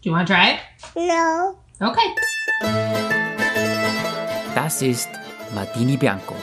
[0.00, 0.60] Do you want to try it?
[0.94, 1.58] No.
[1.80, 2.14] Okay.
[4.54, 5.08] Das ist
[5.52, 6.36] Martini Bianco.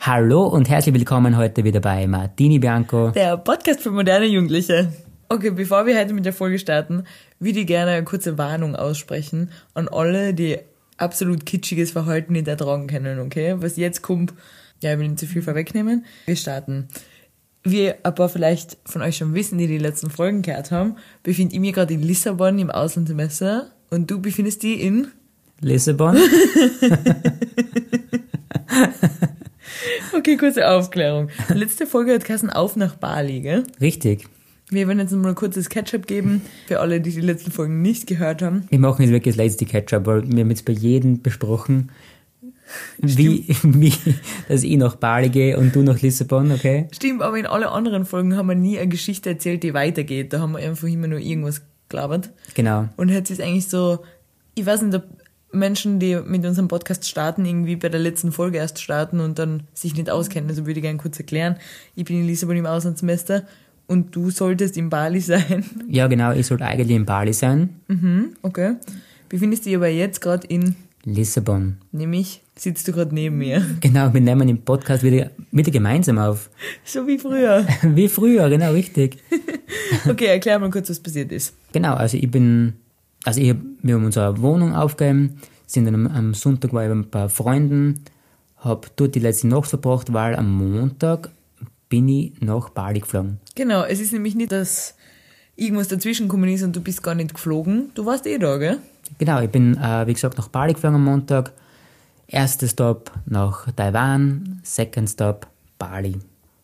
[0.00, 3.10] Hallo und herzlich willkommen heute wieder bei Martini Bianco.
[3.10, 4.92] Der Podcast für moderne Jugendliche.
[5.28, 7.04] Okay, bevor wir heute mit der Folge starten,
[7.38, 10.58] würde ich gerne eine kurze Warnung aussprechen an alle, die
[10.96, 13.54] absolut kitschiges Verhalten nicht ertragen können, okay?
[13.58, 14.34] Was jetzt kommt,
[14.82, 16.04] ja, ich will nicht zu viel vorwegnehmen.
[16.26, 16.88] Wir starten.
[17.64, 21.54] Wie ein paar vielleicht von euch schon wissen, die die letzten Folgen gehört haben, befinde
[21.54, 25.08] ich mich gerade in Lissabon im Auslandssemester und du befindest dich in
[25.60, 26.18] Lissabon.
[30.16, 31.28] Okay, kurze Aufklärung.
[31.48, 33.64] Letzte Folge hat Kassen auf nach Bali, gell?
[33.80, 34.28] Richtig.
[34.70, 38.06] Wir werden jetzt mal ein kurzes Catch-up geben für alle, die die letzten Folgen nicht
[38.06, 38.64] gehört haben.
[38.70, 41.90] Wir machen jetzt wirklich das letzte Catch-up, weil wir haben jetzt bei jedem besprochen,
[42.98, 43.92] wie, wie,
[44.48, 46.88] dass ich nach Bali gehe und du nach Lissabon, okay?
[46.92, 50.32] Stimmt, aber in alle anderen Folgen haben wir nie eine Geschichte erzählt, die weitergeht.
[50.32, 52.30] Da haben wir einfach immer nur irgendwas gelabert.
[52.54, 52.88] Genau.
[52.96, 54.00] Und jetzt ist eigentlich so,
[54.54, 55.04] ich weiß nicht, ob
[55.52, 59.64] Menschen, die mit unserem Podcast starten, irgendwie bei der letzten Folge erst starten und dann
[59.72, 60.50] sich nicht auskennen.
[60.50, 61.56] Also würde ich gerne kurz erklären.
[61.94, 63.44] Ich bin in Lissabon im Auslandssemester
[63.86, 65.64] und du solltest in Bali sein.
[65.88, 67.80] Ja, genau, ich sollte eigentlich in Bali sein.
[68.42, 68.74] Okay.
[69.28, 70.74] Befindest dich aber jetzt gerade in,
[71.04, 71.76] Lissabon.
[71.92, 73.64] nämlich sitzt du gerade neben mir.
[73.80, 76.50] Genau, wir nehmen den Podcast wieder, wieder gemeinsam auf.
[76.84, 77.66] So wie früher.
[77.82, 79.18] Wie früher, genau, richtig.
[80.08, 81.54] Okay, erklär mal kurz, was passiert ist.
[81.72, 82.74] Genau, also ich bin,
[83.24, 86.94] also ich, wir haben unsere Wohnung aufgegeben, sind dann am, am Sonntag war ich bei
[86.94, 88.00] ein paar Freunden,
[88.56, 91.30] habe dort die letzte Nacht verbracht, weil am Montag
[91.88, 93.38] bin ich nach Bali geflogen.
[93.54, 94.94] Genau, es ist nämlich nicht, dass
[95.54, 97.90] irgendwas dazwischen gekommen ist und du bist gar nicht geflogen.
[97.94, 98.78] Du warst eh da, gell?
[99.18, 101.52] Genau, ich bin, äh, wie gesagt, nach Bali geflogen am Montag.
[102.26, 105.46] Erster Stop nach Taiwan, second Stop
[105.78, 106.16] Bali.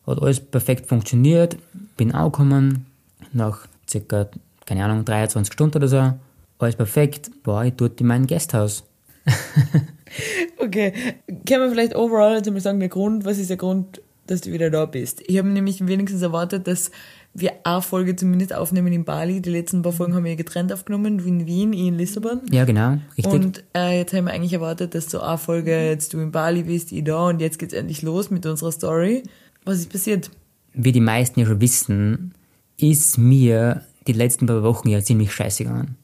[0.07, 1.57] Hat alles perfekt funktioniert,
[1.97, 2.85] bin angekommen,
[3.33, 4.27] nach circa,
[4.65, 6.13] keine Ahnung, 23 Stunden oder so.
[6.59, 8.83] Alles perfekt, war ich dort in meinem Gasthaus.
[10.57, 10.93] Okay,
[11.47, 14.51] können wir vielleicht overall jetzt mal sagen, der Grund, was ist der Grund, dass du
[14.51, 15.23] wieder da bist?
[15.25, 16.91] Ich habe nämlich wenigstens erwartet, dass
[17.33, 19.41] wir eine Folge zumindest aufnehmen in Bali.
[19.41, 22.41] Die letzten paar Folgen haben wir getrennt aufgenommen, in Wien, ich in Lissabon.
[22.51, 23.33] Ja, genau, richtig.
[23.33, 26.63] Und äh, jetzt haben wir eigentlich erwartet, dass so eine Folge jetzt du in Bali
[26.63, 29.23] bist, ich da und jetzt geht's endlich los mit unserer Story.
[29.63, 30.29] Was ist passiert?
[30.73, 32.33] wie die meisten ja schon wissen,
[32.77, 35.97] ist mir die letzten paar Wochen ja ziemlich scheiße gegangen.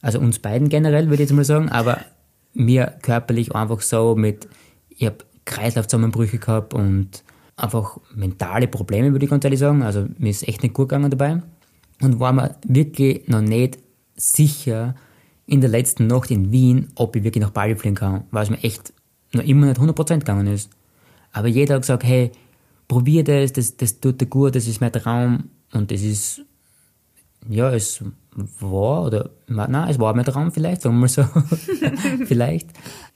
[0.00, 2.00] Also uns beiden generell, würde ich jetzt mal sagen, aber
[2.52, 4.48] mir körperlich einfach so mit,
[4.90, 7.23] ich habe Kreislaufzusammenbrüche gehabt und
[7.56, 9.82] einfach mentale Probleme, würde ich ganz ehrlich sagen.
[9.82, 11.42] Also mir ist echt nicht gut gegangen dabei.
[12.00, 13.78] Und war mir wirklich noch nicht
[14.16, 14.94] sicher
[15.46, 18.50] in der letzten Nacht in Wien, ob ich wirklich nach Bali fliegen kann, weil es
[18.50, 18.92] mir echt
[19.32, 20.70] noch immer nicht 100% gegangen ist.
[21.32, 22.32] Aber jeder hat gesagt, hey,
[22.88, 25.50] probier das, das, das tut dir gut, das ist mein Traum.
[25.72, 26.42] Und es ist,
[27.48, 28.02] ja, es
[28.60, 31.24] war, oder, nein, es war mein Traum vielleicht, sagen wir mal so.
[32.24, 32.70] vielleicht.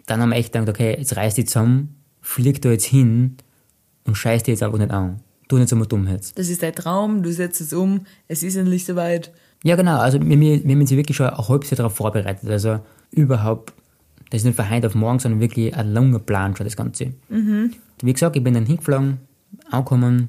[0.07, 3.37] Dann haben wir echt gedacht, okay, jetzt reiß dich zusammen, flieg da jetzt hin
[4.09, 5.21] und scheiß dir jetzt einfach nicht an.
[5.47, 6.39] Tu nicht so mal dumm jetzt.
[6.39, 9.31] Das ist dein Traum, du setzt es um, es ist endlich soweit.
[9.63, 9.99] Ja, genau.
[9.99, 12.49] Also wir, wir, wir haben uns wirklich schon ein halbes Jahr darauf vorbereitet.
[12.51, 12.81] Also
[13.11, 13.73] überhaupt,
[14.31, 17.13] das ist nicht von heute auf morgen, sondern wirklich ein langer Plan schon, das Ganze.
[18.03, 19.19] Wie gesagt, ich bin dann hingeflogen,
[19.71, 20.29] angekommen,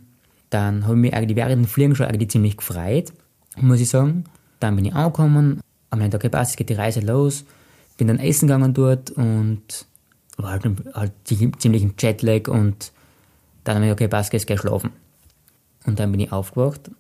[0.50, 3.14] dann habe ich mich eigentlich während dem Fliegen schon eigentlich ziemlich gefreut,
[3.58, 4.24] muss ich sagen.
[4.60, 5.62] Dann bin ich angekommen,
[5.94, 7.46] mir gedacht, okay, passt, jetzt geht die Reise los.
[7.98, 9.86] Bin dann essen gegangen dort und
[10.38, 12.94] war halt, halt ziemlich im Jetlag und
[13.74, 14.92] dann habe ich okay, passt, jetzt geh schlafen.
[15.86, 16.92] Und dann bin ich aufgewacht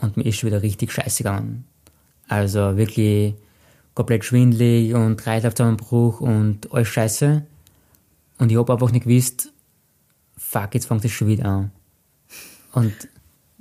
[0.00, 1.64] und mir ist schon wieder richtig scheiße gegangen.
[2.28, 3.34] Also wirklich
[3.94, 7.42] komplett schwindelig und Kreislaufzusammenbruch und alles scheiße.
[8.38, 9.52] Und ich habe einfach nicht gewusst,
[10.36, 11.72] fuck, jetzt fängt das schon wieder an.
[12.72, 12.94] Und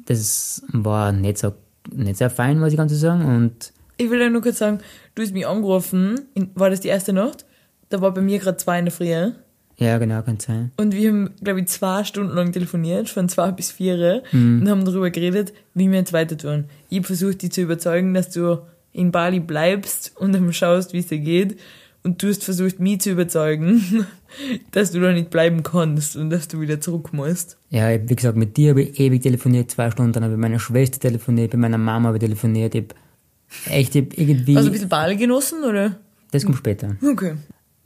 [0.06, 1.54] das war nicht so,
[1.92, 3.26] nicht sehr fein, muss ich ganz sagen.
[3.26, 4.80] Und Ich will ja nur kurz sagen,
[5.16, 6.22] du hast mich angerufen,
[6.56, 7.46] war das die erste Nacht?
[7.90, 9.34] Da war bei mir gerade zwei in der Früh.
[9.78, 10.72] Ja, genau, kann sein.
[10.78, 14.86] Und wir haben, glaube ich, zwei Stunden lang telefoniert, von zwei bis vier, und haben
[14.86, 16.66] darüber geredet, wie wir jetzt weiter tun.
[16.90, 18.60] Ich habe versucht, dich zu überzeugen, dass du
[18.94, 21.60] in Bali bleibst und dann schaust, wie es dir geht.
[22.04, 24.06] Und du hast versucht, mich zu überzeugen,
[24.72, 27.58] dass du da nicht bleiben kannst und dass du wieder zurück musst.
[27.70, 30.38] Ja, ich, wie gesagt, mit dir habe ich ewig telefoniert, zwei Stunden, dann habe ich
[30.38, 34.18] mit meiner Schwester telefoniert, mit meiner Mama habe ich telefoniert, ich hab echt, ich hab
[34.18, 35.98] irgendwie, Also ein bisschen Bali genossen, oder?
[36.32, 36.96] das kommt später.
[37.04, 37.34] Okay.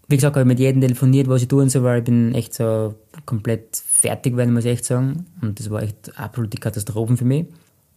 [0.08, 2.54] Wie gesagt, habe ich mit jedem telefoniert, was ich tun soll, weil ich bin echt
[2.54, 5.26] so komplett fertig geworden, muss ich echt sagen.
[5.42, 7.48] Und das war echt absolut die Katastrophe für mich.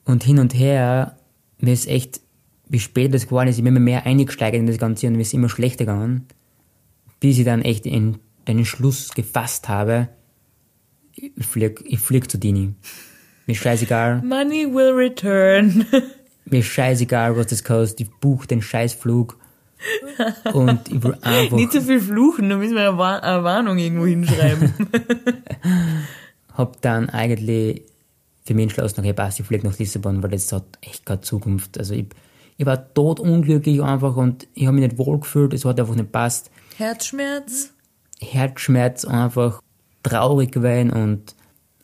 [0.04, 1.18] Und hin und her,
[1.58, 2.20] mir ist echt,
[2.68, 5.22] wie spät das geworden ist, ich bin immer mehr eingesteigert in das Ganze und mir
[5.22, 6.26] ist immer schlechter gegangen,
[7.20, 10.08] bis ich dann echt in den Schluss gefasst habe,
[11.12, 12.74] ich flieg, ich flieg zu Dini.
[13.46, 14.22] Mir ist scheißegal.
[14.22, 15.86] Money will return.
[16.44, 18.00] Mir ist scheißegal, was das kostet.
[18.00, 19.38] Ich buche den Scheißflug.
[20.52, 21.56] Und ich will einfach.
[21.56, 24.74] Nicht so viel fluchen, da müssen wir eine, War eine Warnung irgendwo hinschreiben.
[26.54, 27.82] hab dann eigentlich
[28.44, 31.78] für mich entschlossen, okay, passt, ich fliege nach Lissabon, weil das hat echt keine Zukunft.
[31.78, 32.06] Also ich,
[32.56, 36.10] ich war totunglücklich einfach und ich habe mich nicht wohl gefühlt, es hat einfach nicht
[36.10, 36.50] passt.
[36.76, 37.74] Herzschmerz?
[38.20, 39.62] Herzschmerz einfach
[40.02, 41.36] traurig gewesen und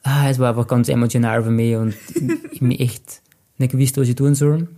[0.03, 3.23] ah, es war einfach ganz emotional für mich und ich, ich mir echt
[3.59, 4.69] nicht gewusst, was ich tun soll.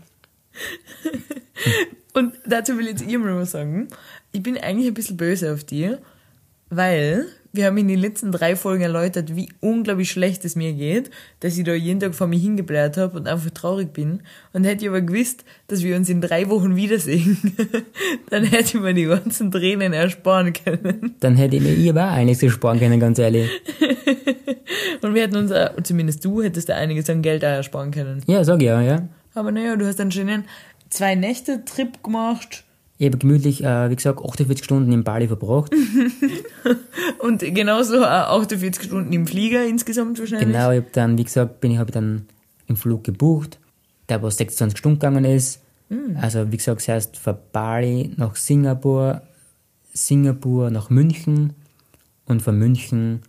[2.16, 3.88] Und dazu will ich jetzt ihr mal was sagen.
[4.32, 5.98] Ich bin eigentlich ein bisschen böse auf dir,
[6.70, 11.10] weil wir haben in den letzten drei Folgen erläutert, wie unglaublich schlecht es mir geht,
[11.40, 14.22] dass ich da jeden Tag vor mir hingebläht habe und einfach traurig bin.
[14.54, 17.36] Und hätte ich aber gewusst, dass wir uns in drei Wochen wiedersehen,
[18.30, 21.16] dann hätte ich mir die ganzen Tränen ersparen können.
[21.20, 23.50] Dann hätte ich mir ich aber auch einiges ersparen können, ganz ehrlich.
[25.02, 28.22] Und wir hätten uns, auch, zumindest du, hättest da einiges an Geld auch ersparen können.
[28.26, 29.06] Ja, sag ich ja, ja.
[29.34, 30.44] Aber naja, du hast einen schönen
[30.96, 32.64] zwei Nächte Trip gemacht.
[32.98, 35.72] Ich habe gemütlich, äh, wie gesagt, 48 Stunden in Bali verbracht.
[37.18, 40.48] Und genauso auch 48 Stunden im Flieger insgesamt wahrscheinlich.
[40.48, 42.26] Genau, ich habe dann, wie gesagt, bin ich, habe dann
[42.66, 43.58] im Flug gebucht,
[44.08, 45.60] der was 26 Stunden gegangen ist.
[46.20, 49.22] Also, wie gesagt, zuerst von Bali nach Singapur,
[49.92, 51.54] Singapur nach München
[52.24, 53.22] und von München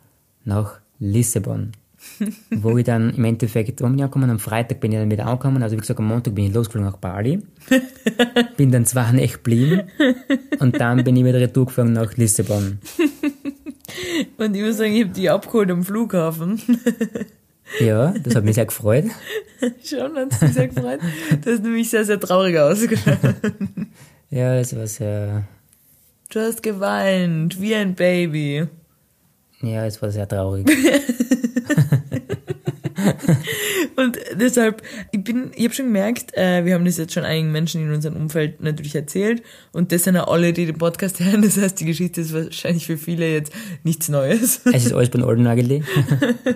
[0.43, 1.73] nach Lissabon.
[2.51, 5.75] wo ich dann im Endeffekt um angekommen, am Freitag bin ich dann wieder angekommen, also
[5.75, 7.41] wie gesagt, am Montag bin ich losgeflogen nach Bali,
[8.57, 9.83] bin dann zwei Nächte geblieben
[10.59, 12.79] und dann bin ich wieder retour nach Lissabon.
[14.37, 16.61] Und ich muss sagen, ich habe die abgeholt am Flughafen.
[17.79, 19.05] Ja, das hat mich sehr gefreut.
[19.83, 20.99] Schon, hat es mich sehr gefreut.
[21.43, 23.17] Du hast nämlich sehr, sehr traurig ausgeschaut.
[24.29, 25.45] Ja, es war sehr,
[26.29, 28.67] Du hast geweint, wie ein Baby.
[29.61, 30.69] ja, es war sehr traurig.
[33.95, 34.81] Und deshalb,
[35.11, 37.91] ich bin, ich habe schon gemerkt, äh, wir haben das jetzt schon einigen Menschen in
[37.91, 41.41] unserem Umfeld natürlich erzählt und das sind ja alle, die den Podcast hören.
[41.41, 43.51] Das heißt, die Geschichte ist wahrscheinlich für viele jetzt
[43.83, 44.61] nichts Neues.
[44.65, 45.83] Es ist alles beim Alten eigentlich.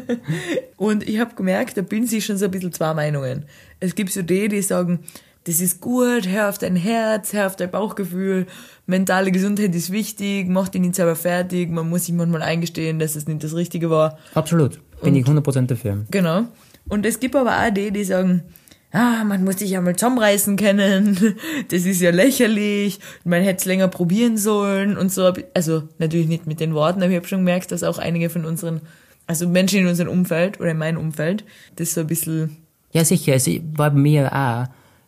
[0.77, 3.45] Und ich habe gemerkt, da bin sich schon so ein bisschen zwei Meinungen.
[3.80, 5.00] Es gibt so die, die sagen,
[5.45, 8.45] das ist gut, hör auf dein Herz, hör auf dein Bauchgefühl,
[8.86, 13.15] mentale Gesundheit ist wichtig, mach dich nicht selber fertig, man muss sich manchmal eingestehen, dass
[13.15, 14.19] es nicht das Richtige war.
[14.36, 14.80] Absolut.
[15.03, 16.06] Bin ich 100% dafür.
[16.12, 16.45] Genau.
[16.89, 18.44] Und es gibt aber auch die, die sagen,
[18.92, 21.18] ah, man muss sich ja mal zusammenreißen können,
[21.69, 25.33] das ist ja lächerlich, man hätte es länger probieren sollen und so.
[25.53, 28.45] Also natürlich nicht mit den Worten, aber ich habe schon gemerkt, dass auch einige von
[28.45, 28.81] unseren,
[29.27, 31.44] also Menschen in unserem Umfeld oder in meinem Umfeld,
[31.75, 32.57] das so ein bisschen,
[32.92, 33.33] Ja, sicher.
[33.36, 34.68] Es war bei mir auch.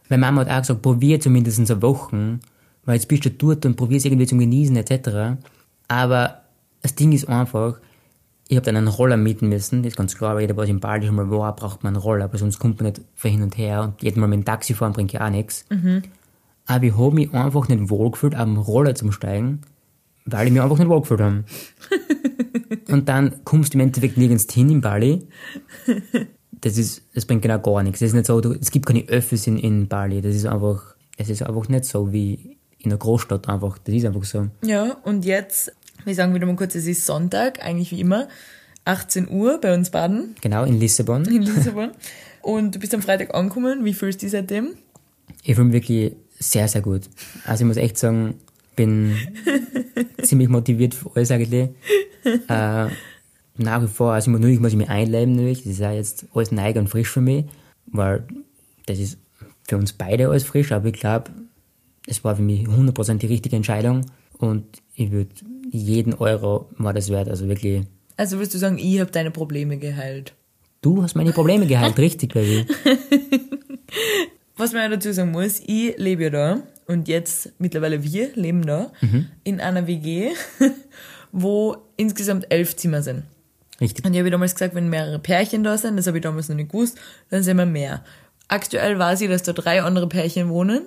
[0.10, 2.40] Meine Mama hat auch gesagt, probier zumindest so Wochen,
[2.86, 5.38] weil jetzt bist du dort und probierst irgendwie zum Genießen etc.
[5.88, 6.44] Aber
[6.82, 7.80] das Ding ist einfach,
[8.54, 10.80] ich habe dann einen Roller mieten müssen, das ist ganz klar, weil jeder, was in
[10.80, 13.44] Bali schon mal war, braucht man einen Roller, aber sonst kommt man nicht von hin
[13.44, 15.66] und her und jedes Mal mit dem Taxi fahren bringt ja auch nichts.
[16.66, 19.62] Aber ich habe mich einfach nicht wohlgefühlt, am Roller zu steigen,
[20.26, 21.44] weil ich mich einfach nicht wohlgefühlt habe.
[22.90, 25.28] und dann kommst du im Endeffekt nirgends hin in Bali
[26.64, 28.02] das ist, das bringt genau gar nichts.
[28.02, 30.22] Es ist nicht so, du, es gibt keine Öffis in, in Bali.
[30.22, 33.78] Das ist einfach, es ist einfach nicht so wie in einer Großstadt einfach.
[33.80, 34.48] Das ist einfach so.
[34.64, 35.74] ja, und jetzt,
[36.06, 38.28] wir sagen wieder mal kurz, es ist Sonntag, eigentlich wie immer,
[38.86, 41.26] 18 Uhr bei uns baden Genau, in Lissabon.
[41.26, 41.92] in Lissabon.
[42.42, 44.74] Und du bist am Freitag angekommen, wie fühlst du dich seitdem?
[45.44, 47.04] Ich fühle mich wirklich sehr, sehr gut.
[47.46, 48.36] Also ich muss echt sagen,
[48.76, 49.16] bin
[50.22, 51.70] ziemlich motiviert für alles eigentlich.
[52.26, 52.88] Äh,
[53.58, 55.60] nach wie vor, also natürlich muss ich mich einleben natürlich.
[55.64, 57.46] Das ist ja jetzt alles neu und frisch für mich,
[57.88, 58.26] weil
[58.88, 59.18] das ist
[59.68, 61.32] für uns beide alles frisch, aber ich glaube,
[62.08, 64.02] es war für mich 100% die richtige Entscheidung
[64.38, 65.30] und ich würde
[65.74, 69.78] jeden Euro war das wert, also wirklich Also würdest du sagen, ich habe deine Probleme
[69.78, 70.34] geheilt?
[70.82, 72.66] Du hast meine Probleme geheilt, richtig, Baby.
[74.58, 78.66] Was man ja dazu sagen muss, ich lebe ja da und jetzt mittlerweile wir leben
[78.66, 78.92] da
[79.44, 80.32] in einer WG,
[81.32, 83.24] wo insgesamt elf Zimmer sind.
[83.82, 84.06] Richtig.
[84.06, 86.56] Und ich habe damals gesagt, wenn mehrere Pärchen da sind, das habe ich damals noch
[86.56, 87.00] nicht gewusst,
[87.30, 88.04] dann sind wir mehr.
[88.48, 90.84] Aktuell weiß ich, dass da drei andere Pärchen wohnen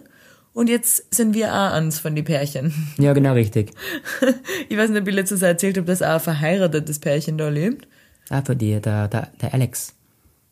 [0.56, 2.72] und jetzt sind wir auch eins von den Pärchen.
[2.98, 3.72] Ja, genau, richtig.
[4.70, 7.50] Ich weiß nicht, ob ich letztes Jahr erzählt habe, dass auch ein verheiratetes Pärchen da
[7.50, 7.86] lebt.
[8.30, 9.94] Ah, für die, der, der, der Alex.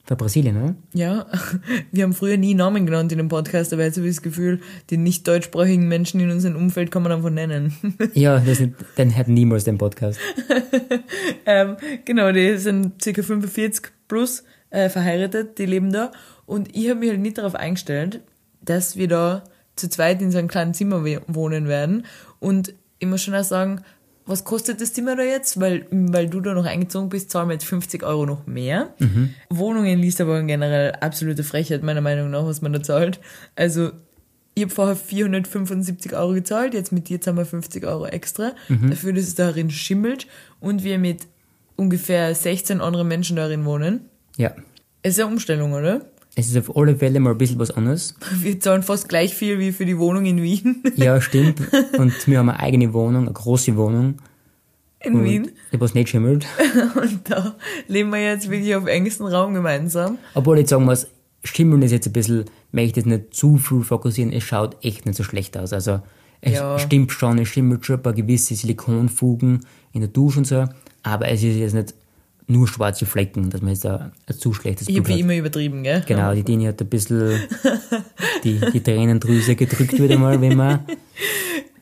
[0.05, 0.77] Für Brasilien, ne?
[0.93, 1.27] Ja,
[1.91, 4.61] wir haben früher nie Namen genannt in dem Podcast, aber jetzt habe ich das Gefühl,
[4.91, 7.75] die nicht deutschsprachigen Menschen in unserem Umfeld kann man einfach nennen.
[8.13, 10.21] Ja, das ist, den hat niemals den Podcast.
[11.47, 16.13] ähm, genau, die sind circa 45 plus äh, verheiratet, die leben da.
[16.45, 18.21] Und ich habe mich halt nicht darauf eingestellt,
[18.61, 19.45] dass wir da
[19.77, 22.07] zu zweit in so einem kleinen Zimmer wohnen werden.
[22.41, 23.83] Und ich muss schon auch sagen,
[24.27, 25.61] was kostet das Zimmer da jetzt?
[25.61, 28.95] Weil, weil du da noch eingezogen bist, zahlen wir jetzt 50 Euro noch mehr.
[29.51, 33.21] Wohnungen in Lissabon generell absolute Frechheit, meiner Meinung nach, was man da zahlt.
[33.55, 33.91] Also,
[34.55, 39.13] ich habe vorher 475 Euro gezahlt, jetzt mit dir zahlen wir 50 Euro extra, dafür,
[39.13, 40.29] dass es darin schimmelt
[40.61, 41.27] und wir mit
[41.77, 44.09] ungefähr 16 anderen Menschen darin wohnen.
[44.37, 44.55] Ja.
[45.03, 46.07] Es ist eine Umstellung, oder?
[46.37, 48.15] Es ist auf alle Fälle mal ein bisschen was anderes.
[48.41, 50.83] Wir zahlen fast gleich viel wie für die Wohnung in Wien.
[50.97, 51.61] Ja, stimmt.
[51.99, 54.17] Und wir haben eine eigene Wohnung, eine große Wohnung.
[55.01, 55.51] In Wien.
[55.73, 56.47] Die was nicht schimmelt.
[57.01, 57.55] Und da
[57.89, 60.19] leben wir jetzt wirklich auf engstem Raum gemeinsam.
[60.35, 61.07] Obwohl ich sagen muss,
[61.45, 65.05] Schimmeln ist jetzt ein bisschen, möchte ich das nicht zu viel fokussieren, es schaut echt
[65.05, 65.75] nicht so schlecht aus.
[65.75, 66.01] Also
[66.41, 66.79] es Ja.
[66.79, 69.61] stimmt schon, es schimmelt schon ein paar gewisse Silikonfugen
[69.93, 70.65] in der Dusche und so,
[71.03, 71.95] aber es ist jetzt nicht
[72.47, 75.31] nur schwarze Flecken, dass man jetzt da ein zu schlechtes Ich habe Bild wie hat.
[75.31, 76.03] immer übertrieben, gell?
[76.07, 77.41] Genau, die Dini hat ein bisschen
[78.45, 80.85] die, die Tränendrüse gedrückt wieder mal, wenn man,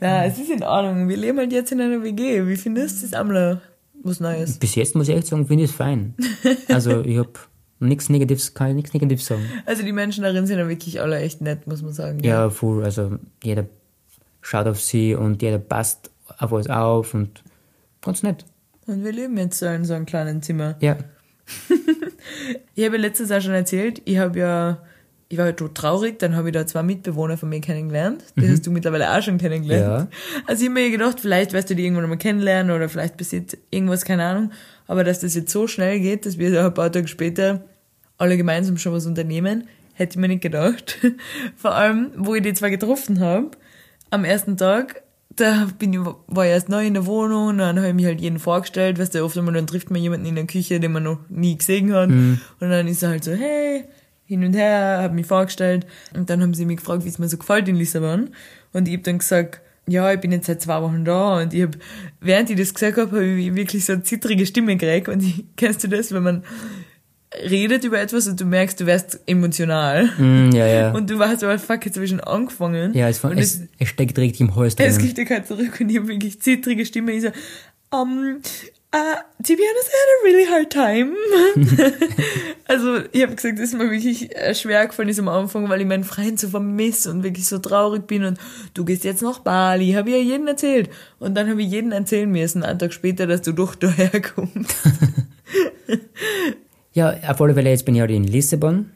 [0.00, 1.08] Ja, es ist in Ordnung.
[1.08, 2.46] Wir leben halt jetzt in einer WG.
[2.46, 3.60] Wie findest du das, Amler?
[4.04, 4.58] Was Neues?
[4.58, 6.14] bis jetzt muss ich echt sagen, finde ich es fein.
[6.68, 7.30] Also ich habe
[7.78, 9.42] nichts Negatives, kann ich nichts Negatives sagen.
[9.64, 12.18] Also die Menschen darin sind ja wirklich alle echt nett, muss man sagen.
[12.24, 12.82] Ja, voll.
[12.84, 13.66] Also jeder
[14.40, 17.44] schaut auf sie und jeder passt auf alles auf und
[18.00, 18.44] ganz nett.
[18.86, 20.76] Und wir leben jetzt so in so einem kleinen Zimmer.
[20.80, 20.96] Ja.
[22.74, 24.78] Ich habe ja letztes Jahr schon erzählt, ich habe ja,
[25.28, 28.22] ich war halt so traurig, dann habe ich da zwei Mitbewohner von mir kennengelernt.
[28.36, 30.08] Die hast du mittlerweile auch schon kennengelernt.
[30.46, 33.58] Also ich habe mir gedacht, vielleicht wirst du die irgendwann mal kennenlernen oder vielleicht passiert
[33.70, 34.52] irgendwas, keine Ahnung.
[34.86, 37.64] Aber dass das jetzt so schnell geht, dass wir da ein paar Tage später
[38.18, 40.98] alle gemeinsam schon was unternehmen, hätte ich mir nicht gedacht.
[41.56, 43.50] Vor allem, wo ich die zwei getroffen habe,
[44.10, 45.01] am ersten Tag,
[45.36, 48.04] da bin ich, war ich erst neu in der Wohnung und dann habe ich mich
[48.06, 50.92] halt jeden vorgestellt, weißt du, oft einmal dann trifft man jemanden in der Küche, den
[50.92, 52.10] man noch nie gesehen hat.
[52.60, 53.84] Und dann ist er halt so, hey,
[54.26, 55.86] hin und her, habe mich vorgestellt.
[56.14, 58.30] Und dann haben sie mich gefragt, wie es mir so gefällt in Lissabon.
[58.72, 61.40] Und ich habe dann gesagt, ja, ich bin jetzt seit zwei Wochen da.
[61.40, 61.78] Und ich habe,
[62.20, 65.08] während ich das gesagt habe, habe ich wirklich so eine zittrige Stimme gekriegt.
[65.08, 66.44] Und ich, kennst du das, wenn man
[67.48, 70.90] redet über etwas und du merkst, du wärst emotional Mm, ja, ja.
[70.92, 73.88] und du warst so, fuck, jetzt habe ich schon angefangen ja, es, und es, es
[73.88, 75.14] steckt richtig im Hals es drinnen.
[75.14, 77.12] geht halt zurück und ich habe wirklich zittrige Stimme.
[77.12, 77.28] Ich so,
[77.90, 78.40] um,
[78.94, 81.14] uh, to be honest, I had a really hard time.
[82.66, 85.80] also ich habe gesagt, das ist mir wirklich äh, schwer gefallen ist am Anfang, weil
[85.80, 88.38] ich meinen Freund so vermisse und wirklich so traurig bin und
[88.74, 90.90] du gehst jetzt nach Bali, habe ich ja jedem erzählt.
[91.18, 94.74] Und dann habe ich jedem erzählen müssen, einen Tag später, dass du doch daher kommst.
[96.94, 98.86] Ja, auf alle Fälle, jetzt bin ich halt in Lissabon.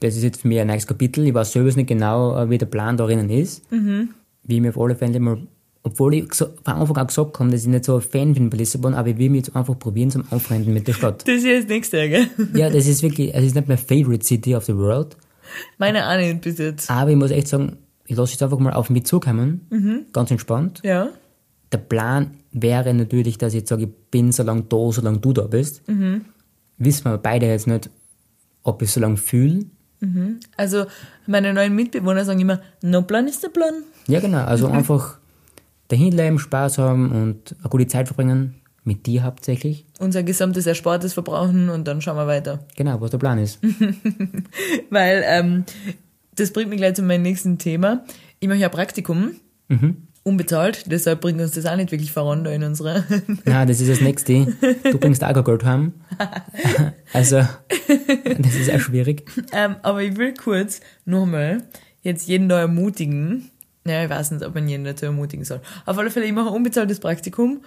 [0.00, 1.26] Das ist jetzt für mich ein neues Kapitel.
[1.26, 3.62] Ich weiß selber nicht genau, äh, wie der Plan darin ist.
[3.70, 5.38] Wie ich mir auf alle Fälle mal,
[5.84, 8.56] obwohl ich von Anfang an gesagt habe, dass ich nicht so ein Fan bin bei
[8.56, 11.22] Lissabon, aber ich will mich jetzt einfach probieren zum Anfreunden mit der Stadt.
[11.26, 12.26] Das ist das nächste, gell?
[12.54, 15.16] Ja, das ist wirklich, es ist nicht meine favorite city of the world,
[15.78, 16.90] Meine auch nicht bis jetzt.
[16.90, 20.06] aber ich muss echt sagen, ich lasse jetzt einfach mal auf mich zukommen.
[20.12, 20.80] Ganz entspannt.
[20.82, 21.08] Ja.
[21.70, 25.32] Der Plan wäre natürlich, dass ich jetzt sage, ich bin so lange da, solange du
[25.32, 25.82] da bist.
[26.84, 27.90] Wissen wir beide jetzt nicht,
[28.62, 29.66] ob ich so lange fühle.
[30.56, 30.86] Also
[31.26, 33.84] meine neuen Mitbewohner sagen immer, no plan ist der Plan.
[34.08, 34.44] Ja, genau.
[34.44, 35.18] Also einfach
[35.86, 38.56] dahin leben, Spaß haben und eine gute Zeit verbringen.
[38.84, 39.86] Mit dir hauptsächlich.
[40.00, 42.64] unser gesamtes Erspartes verbrauchen und dann schauen wir weiter.
[42.74, 43.60] Genau, was der Plan ist.
[44.90, 45.64] Weil ähm,
[46.34, 48.04] das bringt mich gleich zu meinem nächsten Thema.
[48.40, 49.36] Ich mache ja Praktikum,
[50.24, 53.04] unbezahlt, deshalb bringt uns das auch nicht wirklich voran da in unserer.
[53.44, 54.46] Na, das ist das Nächste.
[54.84, 55.92] Du bringst auch kein Geld heim.
[57.12, 57.46] Also,
[58.38, 59.24] das ist auch schwierig.
[59.52, 61.62] ähm, aber ich will kurz nochmal
[62.02, 63.50] jetzt jeden da ermutigen.
[63.86, 65.60] Ja, ich weiß nicht, ob man jeden dazu ermutigen soll.
[65.84, 67.62] Auf alle Fälle, ich mache ein unbezahltes Praktikum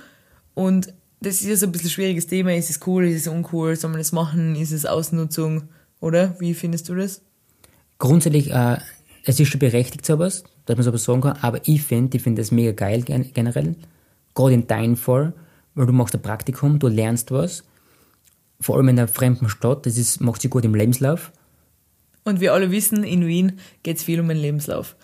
[0.55, 2.55] und das ist ja so ein bisschen ein schwieriges Thema.
[2.55, 5.63] Ist es cool, ist es uncool, soll man das machen, ist es Ausnutzung,
[5.99, 6.35] oder?
[6.39, 7.21] Wie findest du das?
[7.99, 8.77] Grundsätzlich, äh,
[9.25, 12.41] es ist schon berechtigt sowas, dass man sowas sagen kann, aber ich finde, ich finde
[12.41, 13.75] das mega geil gen- generell.
[14.33, 15.33] Gerade in deinem Fall,
[15.75, 17.63] weil du machst ein Praktikum, du lernst was.
[18.59, 21.31] Vor allem in einer fremden Stadt, das ist, macht sich gut im Lebenslauf.
[22.23, 24.95] Und wir alle wissen, in Wien geht es viel um den Lebenslauf.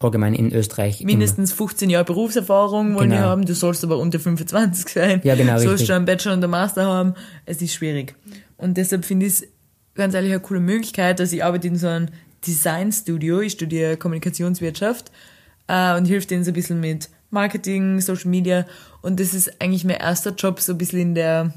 [0.00, 1.00] Allgemein in Österreich.
[1.00, 1.12] immer.
[1.12, 3.28] Mindestens 15 Jahre Berufserfahrung wollen wir Genau.
[3.28, 3.44] haben.
[3.46, 5.20] Du sollst aber unter 25 sein.
[5.24, 5.86] Ja, genau, Du sollst richtig.
[5.86, 7.14] schon einen Bachelor und einen Master haben.
[7.46, 8.14] Es ist schwierig.
[8.56, 9.44] Und deshalb finde ich es
[9.94, 12.08] ganz ehrlich eine coole Möglichkeit, dass ich arbeite in so einem
[12.46, 13.40] Designstudio.
[13.40, 15.10] Ich studiere Kommunikationswirtschaft
[15.68, 18.66] äh, und hilft denen so ein bisschen mit Marketing, Social Media.
[19.02, 21.52] Und das ist eigentlich mein erster Job so ein bisschen in der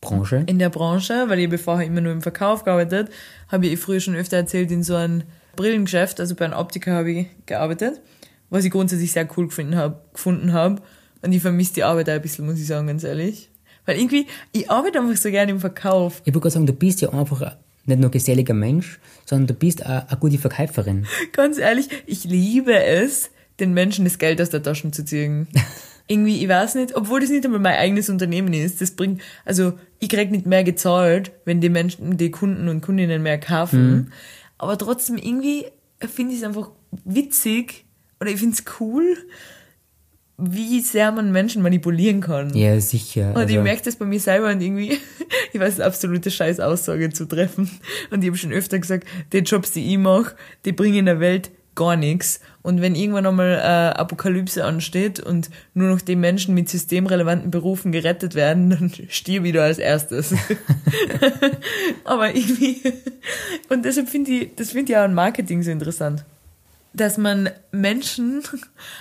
[0.00, 0.44] Branche.
[0.46, 3.10] in der Branche, weil ich habe vorher immer nur im Verkauf gearbeitet,
[3.48, 5.22] habe ich früher schon öfter erzählt, in so einem
[5.56, 8.00] Brillengeschäft, also bei einem Optiker habe ich gearbeitet,
[8.50, 10.50] was ich grundsätzlich sehr cool gefunden habe, gefunden.
[11.22, 13.50] Und ich vermisse die Arbeit auch ein bisschen, muss ich sagen, ganz ehrlich.
[13.86, 16.20] Weil irgendwie, ich arbeite einfach so gerne im Verkauf.
[16.24, 17.52] Ich würde gerade sagen, du bist ja einfach ein-
[17.86, 21.06] nicht nur geselliger Mensch, sondern du bist auch eine gute Verkäuferin.
[21.32, 25.48] Ganz ehrlich, ich liebe es, den Menschen das Geld aus der Taschen zu ziehen.
[26.06, 29.74] irgendwie, ich weiß nicht, obwohl das nicht einmal mein eigenes Unternehmen ist, das bringt, also
[30.00, 34.12] ich krieg nicht mehr gezahlt, wenn die Menschen, die Kunden und Kundinnen mehr kaufen,
[34.58, 35.66] aber trotzdem irgendwie
[36.00, 36.70] finde ich es einfach
[37.04, 37.86] witzig
[38.20, 39.16] oder ich finde es cool,
[40.36, 42.54] wie sehr man Menschen manipulieren kann.
[42.56, 43.34] Ja, sicher.
[43.34, 44.98] Und ich also- merke das bei mir selber und irgendwie,
[45.52, 47.70] ich weiß, absolute scheiß Aussage zu treffen.
[48.10, 51.20] Und ich habe schon öfter gesagt, die Jobs, die ich mache, die bringen in der
[51.20, 52.40] Welt gar nichts.
[52.62, 57.92] Und wenn irgendwann einmal äh, Apokalypse ansteht und nur noch die Menschen mit systemrelevanten Berufen
[57.92, 60.34] gerettet werden, dann stirb ich da als erstes.
[62.04, 62.80] Aber irgendwie,
[63.68, 66.24] und deshalb finde ich, das finde ich auch an Marketing so interessant.
[66.92, 68.42] Dass man Menschen,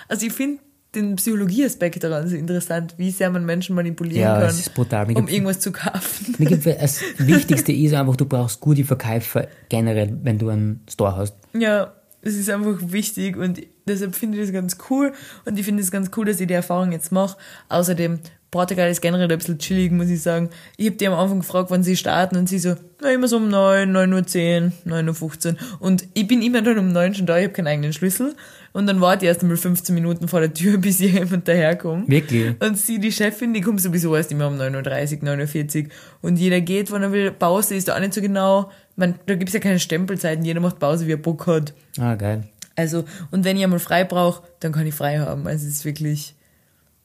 [0.07, 0.59] also ich finde
[0.95, 5.11] den Psychologieaspekt daran so interessant, wie sehr man Menschen manipulieren Ja, kann, ist brutal.
[5.15, 6.35] Um irgendwas zu kaufen.
[6.37, 11.15] Mir gibt das Wichtigste ist einfach, du brauchst gute Verkäufer generell, wenn du einen Store
[11.15, 11.35] hast.
[11.53, 15.13] Ja, es ist einfach wichtig und deshalb finde ich das ganz cool
[15.45, 17.37] und ich finde es ganz cool, dass ich die Erfahrung jetzt mache.
[17.69, 18.19] Außerdem,
[18.53, 20.49] Portugal ist generell ein bisschen chillig, muss ich sagen.
[20.77, 23.37] Ich habe die am Anfang gefragt, wann sie starten und sie so, na immer so
[23.37, 27.15] um 9, 9 Uhr 10, 9 Uhr 15 und ich bin immer dann um 9
[27.15, 28.35] schon da, ich habe keinen eigenen Schlüssel
[28.71, 32.09] und dann warte ich erst einmal 15 Minuten vor der Tür, bis jemand daherkommt.
[32.09, 32.55] Wirklich?
[32.61, 35.89] Und sie, die Chefin, die kommt sowieso erst immer um 9.30 Uhr, 9.40 Uhr.
[36.21, 37.31] Und jeder geht, wann er will.
[37.31, 38.71] Pause ist da auch nicht so genau.
[38.95, 40.43] Man, da gibt's ja keine Stempelzeiten.
[40.45, 41.73] Jeder macht Pause, wie er Bock hat.
[41.99, 42.43] Ah, geil.
[42.75, 45.47] Also, und wenn ich einmal frei brauche, dann kann ich frei haben.
[45.47, 46.35] Also, es ist wirklich,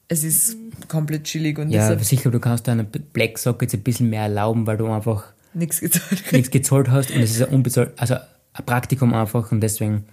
[0.09, 0.57] es ist
[0.89, 4.67] komplett chillig und Ja, sicher, du kannst deiner Black Sock jetzt ein bisschen mehr erlauben,
[4.67, 5.25] weil du einfach
[5.55, 6.33] nichts gezahlt.
[6.33, 10.05] nichts gezahlt hast und es ist ein unbezahlt, also ein Praktikum einfach und deswegen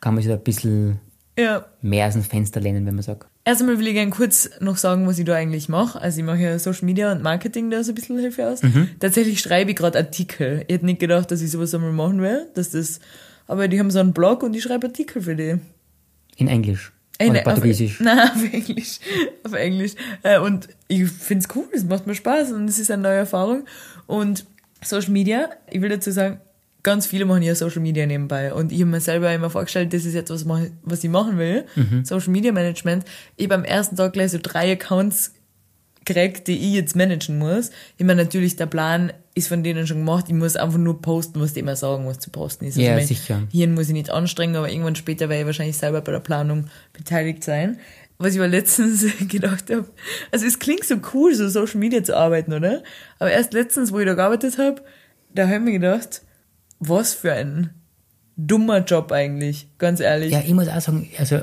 [0.00, 1.00] kann man sich da ein bisschen
[1.38, 1.66] Ja.
[1.82, 3.26] mehr aus dem Fenster lehnen, wenn man sagt.
[3.44, 6.00] Erst einmal will ich gerne kurz noch sagen, was ich da eigentlich mache.
[6.00, 8.60] Also ich mache ja Social Media und Marketing da so ein bisschen Hilfe aus.
[8.98, 10.64] Tatsächlich schreibe ich gerade Artikel.
[10.66, 12.98] Ich hätte nicht gedacht, dass ich sowas einmal machen will, dass das,
[13.46, 15.58] aber die haben so einen Blog und ich schreibe Artikel für die.
[16.36, 16.92] In Englisch.
[17.18, 18.00] Ey, Oder ne, Portugiesisch.
[18.00, 18.98] Auf, nein, auf Englisch.
[19.44, 19.92] Auf Englisch.
[20.22, 23.64] Äh, Und ich find's cool, es macht mir Spaß und es ist eine neue Erfahrung.
[24.06, 24.44] Und
[24.84, 26.40] Social Media, ich will dazu sagen,
[26.82, 28.52] ganz viele machen ja Social Media nebenbei.
[28.52, 31.64] Und ich habe mir selber immer vorgestellt, das ist etwas, mach- was ich machen will.
[32.04, 33.04] Social Media Management.
[33.36, 35.32] Ich habe am ersten Tag gleich so drei Accounts
[36.06, 37.70] gekriegt, die ich jetzt managen muss.
[37.98, 40.26] Ich meine, natürlich, der Plan ist von denen schon gemacht.
[40.28, 42.78] Ich muss einfach nur posten, was die immer sagen, was zu posten ist.
[42.78, 43.42] Ja, mein sicher.
[43.52, 46.66] Hirn muss ich nicht anstrengen, aber irgendwann später werde ich wahrscheinlich selber bei der Planung
[46.94, 47.78] beteiligt sein.
[48.18, 49.86] Was ich aber letztens gedacht habe,
[50.30, 52.82] also es klingt so cool, so Social Media zu arbeiten, oder?
[53.18, 54.82] Aber erst letztens, wo ich da gearbeitet habe,
[55.34, 56.22] da habe ich mir gedacht,
[56.78, 57.74] was für ein
[58.36, 60.32] dummer Job eigentlich, ganz ehrlich.
[60.32, 61.40] Ja, ich muss auch sagen, also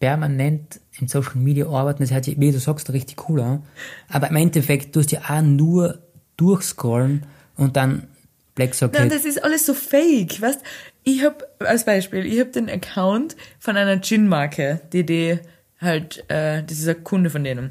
[0.00, 3.62] permanent in Social Media arbeiten, das hört sich, wie du sagst, richtig cool an.
[4.08, 6.00] Aber im Endeffekt tust du ja auch nur
[6.36, 8.08] durchscrollen und dann
[8.54, 8.98] Black Socket.
[8.98, 10.60] Nein, das ist alles so fake, weißt?
[11.04, 15.38] Ich habe als Beispiel, ich habe den Account von einer Gin-Marke, die die
[15.80, 17.70] halt, äh, das ist ein Kunde von denen.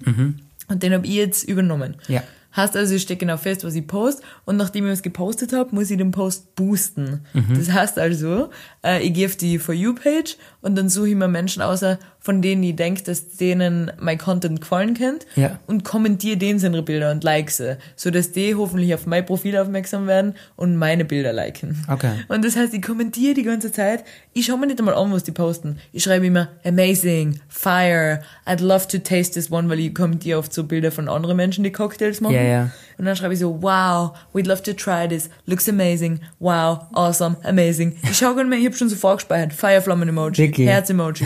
[0.67, 1.97] Und den habe ich jetzt übernommen.
[2.07, 2.23] Ja.
[2.55, 5.73] Heißt also, ich stecke genau fest, was ich post und nachdem ich was gepostet habe,
[5.75, 7.21] muss ich den Post boosten.
[7.33, 7.55] Mhm.
[7.55, 8.49] Das heißt also,
[8.83, 12.41] äh, ich gehe auf die For You-Page und dann suche ich mir Menschen außer, von
[12.41, 15.59] denen ich denke, dass denen mein Content gefallen kennt Ja.
[15.67, 20.05] und kommentiere denen seine Bilder und like sie, sodass die hoffentlich auf mein Profil aufmerksam
[20.07, 21.83] werden und meine Bilder liken.
[21.87, 22.11] Okay.
[22.27, 24.03] Und das heißt, ich kommentiere die ganze Zeit.
[24.33, 25.77] Ich schaue mir nicht einmal an, was die posten.
[25.93, 30.53] Ich schreibe immer amazing, fire, I'd love to taste this one, weil ich kommentiere oft
[30.53, 32.35] so Bilder von anderen Menschen, die Cocktails machen.
[32.35, 32.71] Ja, ja.
[32.99, 37.37] Und dann schreibe ich so, wow, we'd love to try this, looks amazing, wow, awesome,
[37.45, 37.95] amazing.
[38.03, 40.51] Ich schaue gar nicht mehr, ich habe schon so vorgespeichert, Fireflammen-Emoji?
[40.65, 41.25] Herz-Emoji.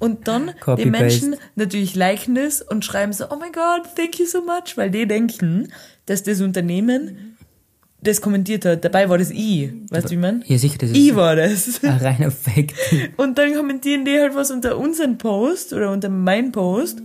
[0.00, 0.86] Und dann die.
[0.86, 4.90] Menschen natürlich liken das und schreiben so, oh my god, thank you so much, weil
[4.90, 5.68] die denken,
[6.06, 7.36] dass das Unternehmen
[8.02, 8.84] das kommentiert hat.
[8.84, 9.70] Dabei war das ich.
[9.90, 10.44] Weißt du, wie mein?
[10.46, 11.80] Ja, sicher, das ist Ich war das.
[11.84, 12.74] ein reiner Fake.
[13.16, 16.98] Und dann kommentieren die halt was unter unseren Post oder unter meinen Post.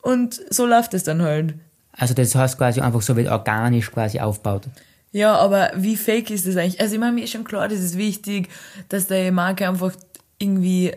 [0.00, 1.54] Und so läuft es dann halt.
[1.92, 4.68] Also das heißt quasi einfach so wird organisch quasi aufgebaut.
[5.12, 6.80] Ja, aber wie fake ist das eigentlich?
[6.80, 8.48] Also ich meine, mir ist schon klar, das ist wichtig,
[8.88, 9.92] dass die Marke einfach
[10.38, 10.92] irgendwie,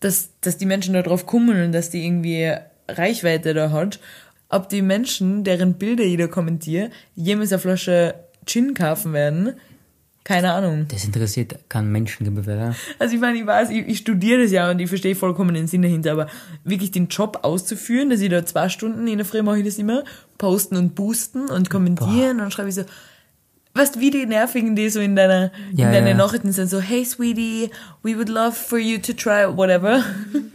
[0.00, 2.52] dass, dass die Menschen da drauf kommen und dass die irgendwie
[2.88, 4.00] Reichweite da hat.
[4.48, 8.14] Ob die Menschen, deren Bilder jeder kommentiert, jemals eine Flasche
[8.46, 9.54] Gin kaufen werden,
[10.24, 10.86] keine Ahnung.
[10.88, 12.76] Das interessiert keinen Menschen, glaube ich, oder?
[12.98, 15.66] Also ich meine, ich weiß, ich, ich studiere das ja und ich verstehe vollkommen den
[15.66, 16.28] Sinn dahinter, aber
[16.64, 19.78] wirklich den Job auszuführen, dass ich da zwei Stunden in der Früh mache ich das
[19.78, 20.04] immer,
[20.38, 22.84] posten und boosten und kommentieren und dann schreibe ich so,
[23.74, 26.14] weißt wie die nervigen, die so in deiner, Ja, in deinen ja.
[26.14, 27.70] Nachrichten sind, so, hey sweetie,
[28.02, 30.04] we would love for you to try whatever.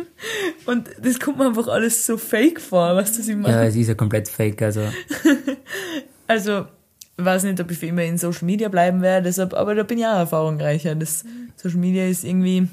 [0.65, 3.53] und das kommt mir einfach alles so fake vor, was ich meine?
[3.53, 4.81] Ja, es ist ja komplett fake, also.
[6.29, 6.65] Also,
[7.25, 9.97] weiß nicht, ob ich für immer in Social Media bleiben werde, deshalb, aber da bin
[9.97, 10.95] ich auch erfahrungsreicher.
[10.95, 11.23] Das
[11.55, 12.67] Social Media ist irgendwie,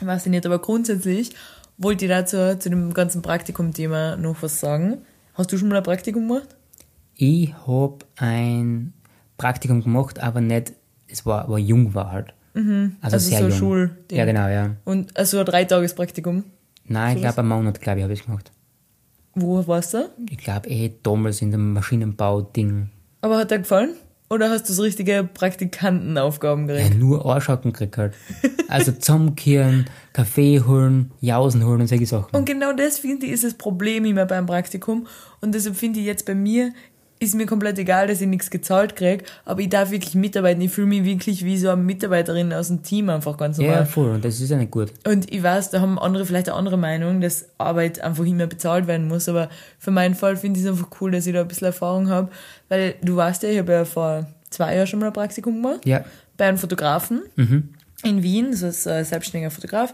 [0.00, 1.34] weiß ich nicht, aber grundsätzlich.
[1.76, 4.98] wollte ich dazu, zu dem ganzen Praktikum-Thema noch was sagen.
[5.34, 6.48] Hast du schon mal ein Praktikum gemacht?
[7.14, 8.92] Ich habe ein
[9.36, 10.72] Praktikum gemacht, aber nicht,
[11.08, 12.34] es war, war jung war halt.
[12.54, 13.58] Also, Also sehr so jung.
[13.58, 14.18] Schulding.
[14.18, 14.74] Ja, genau, ja.
[14.84, 16.42] Und also ein Dreitagespraktikum.
[16.86, 17.34] Nein, ich Sowas?
[17.34, 18.50] glaube, einen Monat, glaube ich, habe ich gemacht.
[19.34, 20.08] Wo warst du?
[20.30, 22.90] Ich glaube, eh damals in dem Maschinenbau-Ding.
[23.20, 23.94] Aber hat dir gefallen?
[24.30, 26.98] Oder hast du so richtige Praktikantenaufgaben Ja, gekriegt?
[26.98, 28.14] nur Arschhaken gekriegt halt.
[28.68, 32.36] Also zusammenkehren, Kaffee holen, Jausen holen und solche Sachen.
[32.36, 35.06] Und genau das, finde ich, ist das Problem immer beim Praktikum.
[35.40, 36.72] Und deshalb finde ich jetzt bei mir,
[37.20, 40.60] ist mir komplett egal, dass ich nichts gezahlt kriege, aber ich darf wirklich mitarbeiten.
[40.60, 43.86] Ich fühle mich wirklich wie so eine Mitarbeiterin aus dem Team einfach ganz ja, normal.
[43.86, 44.10] voll.
[44.10, 44.92] Und das ist ja nicht gut.
[45.06, 48.86] Und ich weiß, da haben andere vielleicht eine andere Meinung, dass Arbeit einfach immer bezahlt
[48.86, 49.28] werden muss.
[49.28, 52.08] Aber für meinen Fall finde ich es einfach cool, dass ich da ein bisschen Erfahrung
[52.08, 52.30] habe.
[52.68, 55.86] Weil du weißt ja, ich habe ja vor zwei Jahren schon mal ein Praktikum gemacht.
[55.86, 56.04] Ja.
[56.36, 57.22] Bei einem Fotografen
[58.04, 59.92] in Wien, so ist ein selbstständiger Fotograf.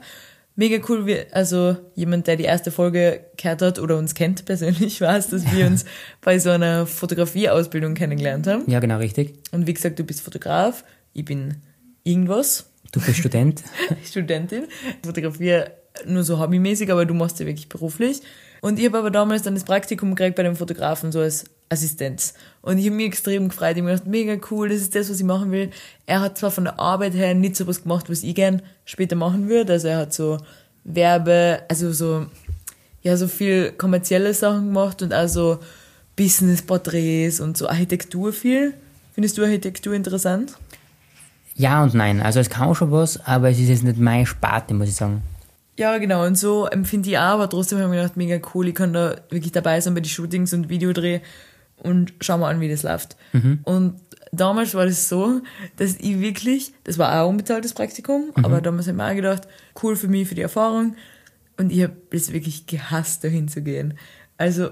[0.56, 5.00] Mega cool, wie, also jemand, der die erste Folge gehört hat oder uns kennt persönlich,
[5.00, 5.84] weiß, dass wir uns
[6.20, 8.70] bei so einer Fotografieausbildung kennengelernt haben.
[8.70, 9.34] Ja, genau, richtig.
[9.50, 11.56] Und wie gesagt, du bist Fotograf, ich bin
[12.04, 12.70] irgendwas.
[12.92, 13.62] Du bist Student.
[14.04, 14.66] Studentin,
[15.04, 15.72] fotografiere
[16.06, 18.20] nur so hobbymäßig, aber du machst ja wirklich beruflich.
[18.60, 22.34] Und ich habe aber damals dann das Praktikum gekriegt bei dem Fotografen, so als Assistenz.
[22.62, 23.76] Und ich habe mich extrem gefreut.
[23.76, 25.70] Ich habe mir gedacht, mega cool, das ist das, was ich machen will.
[26.06, 29.16] Er hat zwar von der Arbeit her nicht so was gemacht, was ich gern später
[29.16, 29.74] machen würde.
[29.74, 30.38] Also er hat so
[30.84, 32.26] Werbe, also so,
[33.02, 35.58] ja, so viel kommerzielle Sachen gemacht und also
[36.16, 38.74] Business-Porträts und so Architektur viel.
[39.12, 40.54] Findest du Architektur interessant?
[41.54, 42.20] Ja und nein.
[42.20, 45.22] Also es kann schon was, aber es ist jetzt nicht meine Sparte, muss ich sagen.
[45.76, 46.24] Ja, genau.
[46.24, 48.92] Und so empfinde ich auch, aber trotzdem habe ich mir gedacht, mega cool, ich kann
[48.92, 51.20] da wirklich dabei sein bei den Shootings und Videodreh
[51.76, 53.16] und schau mal an, wie das läuft.
[53.64, 53.94] Und
[54.32, 55.40] damals war das so,
[55.76, 59.14] dass ich wirklich, das war auch ein unbezahltes Praktikum, aber damals habe ich mir auch
[59.14, 59.48] gedacht,
[59.82, 60.96] cool für mich, für die Erfahrung.
[61.56, 63.94] Und ich habe es wirklich gehasst, dahin zu gehen.
[64.38, 64.70] Also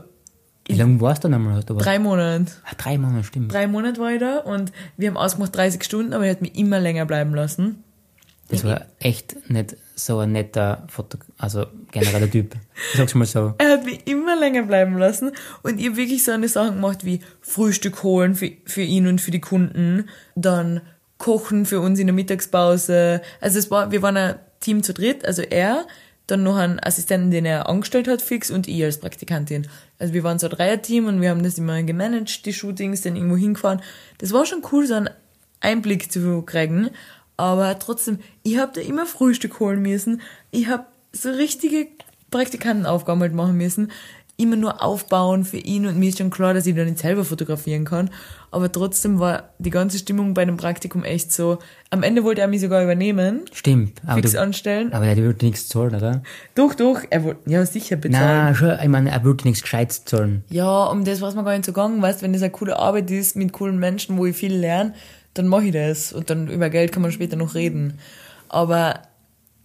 [0.66, 1.62] Wie lange warst du dann einmal?
[1.64, 2.52] Drei Monate.
[2.64, 3.52] Ah, drei Monate, stimmt.
[3.52, 6.56] Drei Monate war ich da und wir haben ausgemacht 30 Stunden, aber er hat mich
[6.56, 7.84] immer länger bleiben lassen.
[8.48, 12.54] Das war echt nicht so ein netter Foto, also genereller Typ.
[12.92, 13.54] Ich sag's mal so.
[13.58, 17.04] Er hat mich immer länger bleiben lassen und ich habe wirklich so eine Sachen gemacht
[17.04, 20.80] wie Frühstück holen für, für ihn und für die Kunden, dann
[21.18, 23.22] kochen für uns in der Mittagspause.
[23.40, 25.86] Also es war, wir waren ein Team zu dritt, also er,
[26.26, 29.68] dann noch einen Assistenten, den er angestellt hat, fix, und ich als Praktikantin.
[29.98, 33.16] Also wir waren so ein Dreierteam und wir haben das immer gemanagt, die Shootings, dann
[33.16, 33.82] irgendwo hingefahren.
[34.18, 35.10] Das war schon cool, so einen
[35.60, 36.90] Einblick zu kriegen.
[37.42, 40.20] Aber trotzdem, ich habe da immer Frühstück holen müssen.
[40.52, 41.88] Ich habe so richtige
[42.30, 43.90] Praktikantenaufgaben halt machen müssen.
[44.36, 47.24] Immer nur aufbauen für ihn und mir ist schon klar, dass ich da nicht selber
[47.24, 48.10] fotografieren kann.
[48.52, 51.58] Aber trotzdem war die ganze Stimmung bei dem Praktikum echt so.
[51.90, 54.00] Am Ende wollte er mich sogar übernehmen, Stimmt.
[54.06, 54.92] Aber, fix du, anstellen.
[54.92, 56.22] aber der würde nichts zahlen, oder?
[56.54, 58.44] Doch, doch, er wollte, ja sicher bezahlen.
[58.44, 60.44] Nein, schon, ich meine, er würde nichts Gescheites zahlen.
[60.48, 63.10] Ja, um das was man gar nicht so gegangen, weißt, wenn das eine coole Arbeit
[63.10, 64.94] ist mit coolen Menschen, wo ich viel lerne,
[65.34, 67.98] dann mache ich das und dann über Geld kann man später noch reden.
[68.48, 69.02] Aber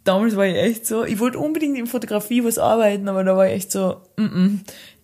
[0.04, 3.48] damals war ich echt so, ich wollte unbedingt in Fotografie was arbeiten, aber da war
[3.48, 4.60] ich echt so, mm -mm,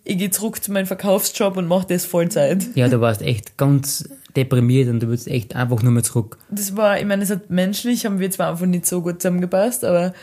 [0.06, 2.66] ich gehe zurück zu meinem Verkaufsjob und mache das Vollzeit.
[2.76, 6.38] Ja, du warst echt ganz deprimiert und du würdest echt einfach nur mehr zurück.
[6.50, 9.86] Das war, ich meine, es hat menschlich, haben wir zwar einfach nicht so gut zusammengepasst,
[9.86, 10.14] aber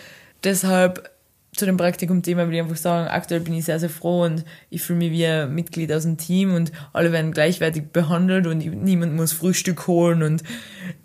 [0.45, 1.11] deshalb
[1.57, 4.83] zu dem Praktikum-Thema will ich einfach sagen, aktuell bin ich sehr, sehr froh und ich
[4.83, 9.15] fühle mich wie ein Mitglied aus dem Team und alle werden gleichwertig behandelt und niemand
[9.15, 10.43] muss Frühstück holen und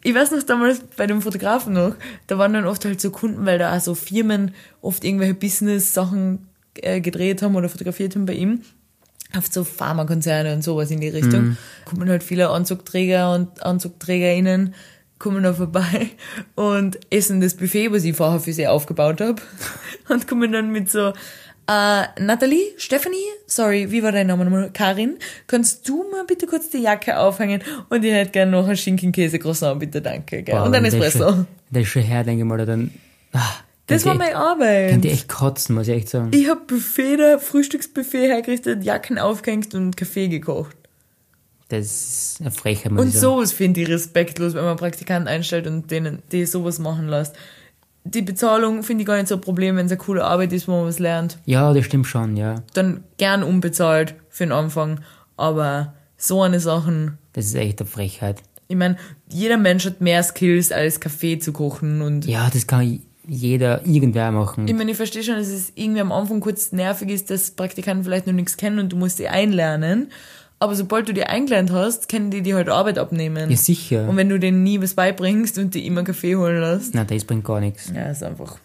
[0.03, 1.95] ich weiß noch damals bei dem Fotografen noch,
[2.27, 6.47] da waren dann oft halt so Kunden, weil da auch so Firmen oft irgendwelche Business-Sachen
[6.75, 8.61] äh, gedreht haben oder fotografiert haben bei ihm
[9.35, 11.57] auf so Pharmakonzerne und sowas in die Richtung.
[11.85, 14.73] Kommen halt viele Anzugträger und AnzugträgerInnen
[15.19, 16.09] kommen da vorbei
[16.55, 19.41] und essen das Buffet, was ich vorher für sie aufgebaut habe.
[20.09, 21.13] Und kommen dann mit so,
[21.67, 23.15] äh, Natalie, Stephanie,
[23.47, 24.69] sorry, wie war dein Name nochmal?
[24.71, 27.63] Karin, kannst du mal bitte kurz die Jacke aufhängen?
[27.89, 30.43] Und ich hätte gerne noch ein Schinkenkäse-Croissant, bitte, danke.
[30.43, 30.53] Gell?
[30.55, 31.45] Boah, und ein Espresso.
[31.71, 32.91] Das ist schon her, denke ich mal, dann.
[33.33, 33.39] Ah,
[33.87, 35.05] Das war meine echt, Könnt Arbeit.
[35.05, 36.29] ihr echt kotzen, muss ich echt sagen.
[36.33, 40.75] Ich hab Buffet da, Frühstücksbuffet hergerichtet, Jacken aufgehängt und Kaffee gekocht.
[41.69, 43.11] Das ist eine Frechheit, Und sagen.
[43.11, 47.35] sowas finde ich respektlos, wenn man Praktikanten einstellt und denen, die sowas machen lässt.
[48.03, 50.67] Die Bezahlung finde ich gar nicht so ein Problem, wenn es eine coole Arbeit ist,
[50.67, 51.39] wo man was lernt.
[51.45, 52.61] Ja, das stimmt schon, ja.
[52.75, 54.99] Dann gern unbezahlt für den Anfang.
[55.37, 58.43] Aber so eine Sachen, Das ist echt eine Frechheit.
[58.67, 58.97] ich meine,
[59.27, 64.31] jeder Mensch hat mehr Skills als Kaffee zu kochen und Ja, das kann jeder, irgendwer
[64.31, 64.67] machen.
[64.67, 68.03] ich meine, ich verstehe schon, dass es irgendwie am Anfang kurz nervig ist, dass Praktikanten
[68.03, 70.11] vielleicht noch nichts kennen und du musst die einlernen.
[70.59, 73.49] Aber sobald du die eingelernt hast, können die dir halt Arbeit abnehmen.
[73.49, 74.07] Ja, sicher.
[74.07, 77.25] Und wenn du denen nie was beibringst und die immer Kaffee holen lässt, Nein, das
[77.25, 77.91] bringt gar nichts.
[77.93, 78.57] ja, ist einfach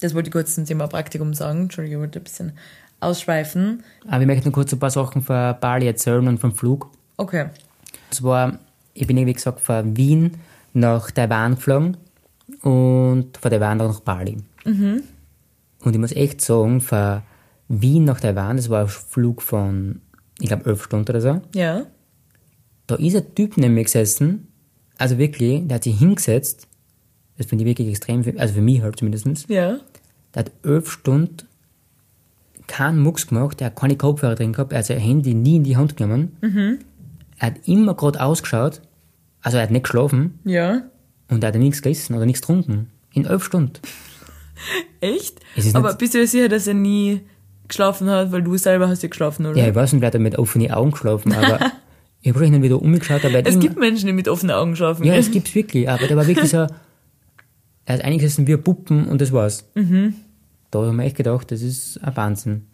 [0.00, 1.62] Das wollte ich kurz zum Thema Praktikum sagen.
[1.62, 2.52] Entschuldigung, ich wollte ein bisschen
[3.00, 3.82] ausschweifen.
[4.08, 6.90] Aber ich möchte noch kurz ein paar Sachen von Bali erzählen und vom Flug.
[7.16, 7.44] Okay.
[7.44, 8.58] Und zwar,
[8.92, 10.36] ich bin, wie gesagt, von Wien
[10.74, 11.96] nach Taiwan geflogen
[12.62, 14.36] und von Taiwan dann nach Bali.
[14.66, 15.02] Und
[15.94, 17.22] ich muss echt sagen, von
[17.68, 20.02] Wien nach Taiwan, das war ein Flug von,
[20.40, 21.40] ich glaube, elf Stunden oder so.
[21.54, 21.86] Ja.
[22.86, 24.48] Da ist ein Typ neben mir gesessen,
[24.98, 26.66] also wirklich, der hat sich hingesetzt,
[27.38, 29.78] das finde ich wirklich extrem, also für mich halt zumindest, Ja.
[30.34, 31.36] der hat elf Stunden
[32.66, 35.64] keinen Mucks gemacht, er hat keine Kopfhörer drin gehabt, er hat sein Handy nie in
[35.64, 36.78] die Hand genommen.
[37.38, 38.80] Er hat immer gerade ausgeschaut,
[39.40, 40.82] also er hat nicht geschlafen Ja.
[41.28, 42.90] und er hat nichts gegessen oder nichts getrunken.
[43.12, 43.72] In elf Stunden.
[45.00, 45.40] Echt?
[45.74, 47.22] Aber bist du dir sicher, dass er nie
[47.70, 49.58] geschlafen hat, weil du selber hast ja geschlafen, oder?
[49.58, 51.58] Ja, ich weiß nicht, wer hat mit offenen Augen geschlafen, aber
[52.20, 54.54] ich habe wahrscheinlich wieder umgeschaut, aber er hat es immer, gibt Menschen, die mit offenen
[54.54, 55.04] Augen schlafen.
[55.04, 56.58] Ja, es gibt's wirklich, aber der war wirklich so,
[57.86, 59.64] er ist eingesessen wie Puppen und das war's.
[59.74, 60.14] Mhm.
[60.70, 62.66] Da haben wir echt gedacht, das ist ein Wahnsinn.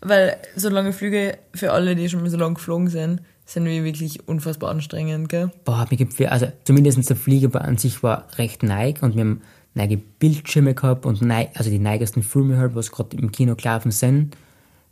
[0.00, 3.84] Weil so lange Flüge für alle, die schon mal so lange geflogen sind, sind wie
[3.84, 5.50] wirklich unfassbar anstrengend, gell?
[5.64, 9.42] Boah, mir gibt also zumindest der Flieger an sich war recht neig und wir haben
[9.76, 13.90] neige Bildschirme gehabt und neig, also die neigesten Filme halt, was gerade im Kino gelaufen
[13.92, 14.36] sind.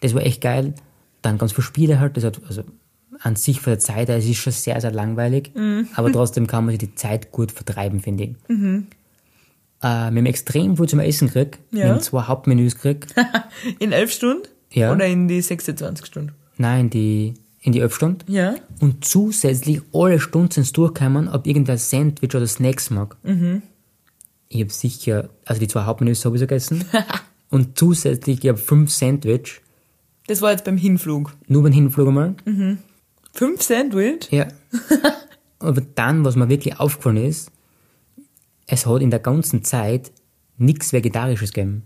[0.00, 0.74] Das war echt geil.
[1.22, 2.62] Dann ganz viele Spiele halt, das hat, also
[3.20, 5.52] an sich von der Zeit, her, es ist schon sehr, sehr langweilig,
[5.94, 8.30] aber trotzdem kann man sich die Zeit gut vertreiben, finde ich.
[8.50, 8.52] Äh,
[9.80, 11.58] wir haben extrem viel zum Essen gekriegt.
[11.70, 11.88] Wir Ja.
[11.90, 13.14] haben zwei Hauptmenüs gekriegt.
[13.78, 14.42] In elf Stunden?
[14.72, 14.92] Ja.
[14.92, 16.32] Oder in die 26 Stunden?
[16.56, 18.30] Nein, die, in die elf Stunden.
[18.30, 18.56] Ja.
[18.80, 23.16] Und zusätzlich alle Stunden sind es durchgekommen, ob irgendein Sandwich oder Snacks mag.
[24.54, 26.84] Ich habe sicher, also die zwei Hauptmenüs sowieso gegessen.
[27.50, 29.60] und zusätzlich, ich habe fünf Sandwich,
[30.28, 31.32] Das war jetzt beim Hinflug.
[31.48, 32.36] nur beim Hinflug einmal.
[33.32, 34.28] Fünf Sandwich?
[34.30, 34.46] Ja.
[35.58, 37.50] Aber dann, was mir wirklich aufgefallen ist,
[38.68, 40.12] es hat in der ganzen Zeit
[40.56, 41.82] nichts Vegetarisches gegeben.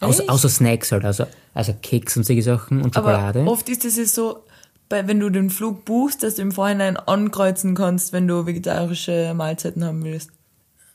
[0.00, 1.24] Außer, außer Snacks halt, also,
[1.54, 3.40] also Keks und solche Sachen und Schokolade.
[3.40, 4.44] Aber oft ist es ja so,
[4.90, 9.84] wenn du den Flug buchst, dass du im Vorhinein ankreuzen kannst, wenn du vegetarische Mahlzeiten
[9.84, 10.30] haben willst.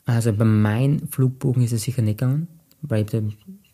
[0.05, 2.47] Also bei meinen Flugbuchen ist es sicher nicht gegangen,
[2.81, 3.21] weil ich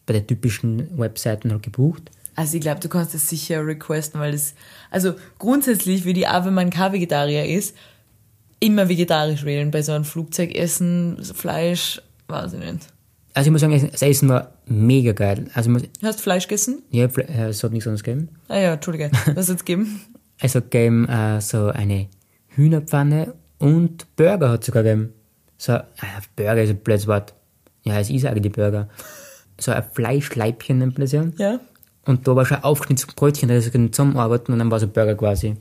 [0.06, 2.12] bei den typischen Webseiten halt gebucht.
[2.36, 4.54] Also ich glaube, du kannst das sicher requesten, weil das,
[4.92, 7.76] also grundsätzlich würde ich auch, wenn man kein Vegetarier ist,
[8.60, 9.72] immer vegetarisch wählen.
[9.72, 12.88] Bei so einem Flugzeugessen, Fleisch, weiß ich nicht.
[13.34, 15.46] Also ich muss sagen, das Essen war mega geil.
[15.54, 16.82] Also muss, Hast du Fleisch gegessen?
[16.92, 18.30] ja, äh, es hat nichts anderes gegeben.
[18.48, 19.12] Ah ja, Entschuldige.
[19.36, 20.02] Was hat's gegeben?
[20.42, 22.08] Es hat gegeben äh, so eine
[22.56, 25.14] Hühnerpfanne und Burger hat es sogar gegeben.
[25.60, 25.84] So, äh,
[26.38, 27.34] Burger ist ein blödes Wort.
[27.84, 28.88] Ja, es ist eigentlich Burger.
[29.60, 31.26] So ein Fleischleibchen nennt man das ja.
[31.38, 31.60] Ja.
[32.06, 34.94] Und da war schon ein aufgeschnittenes Brötchen, da können zusammenarbeiten und dann war so ein
[34.94, 35.58] Burger quasi.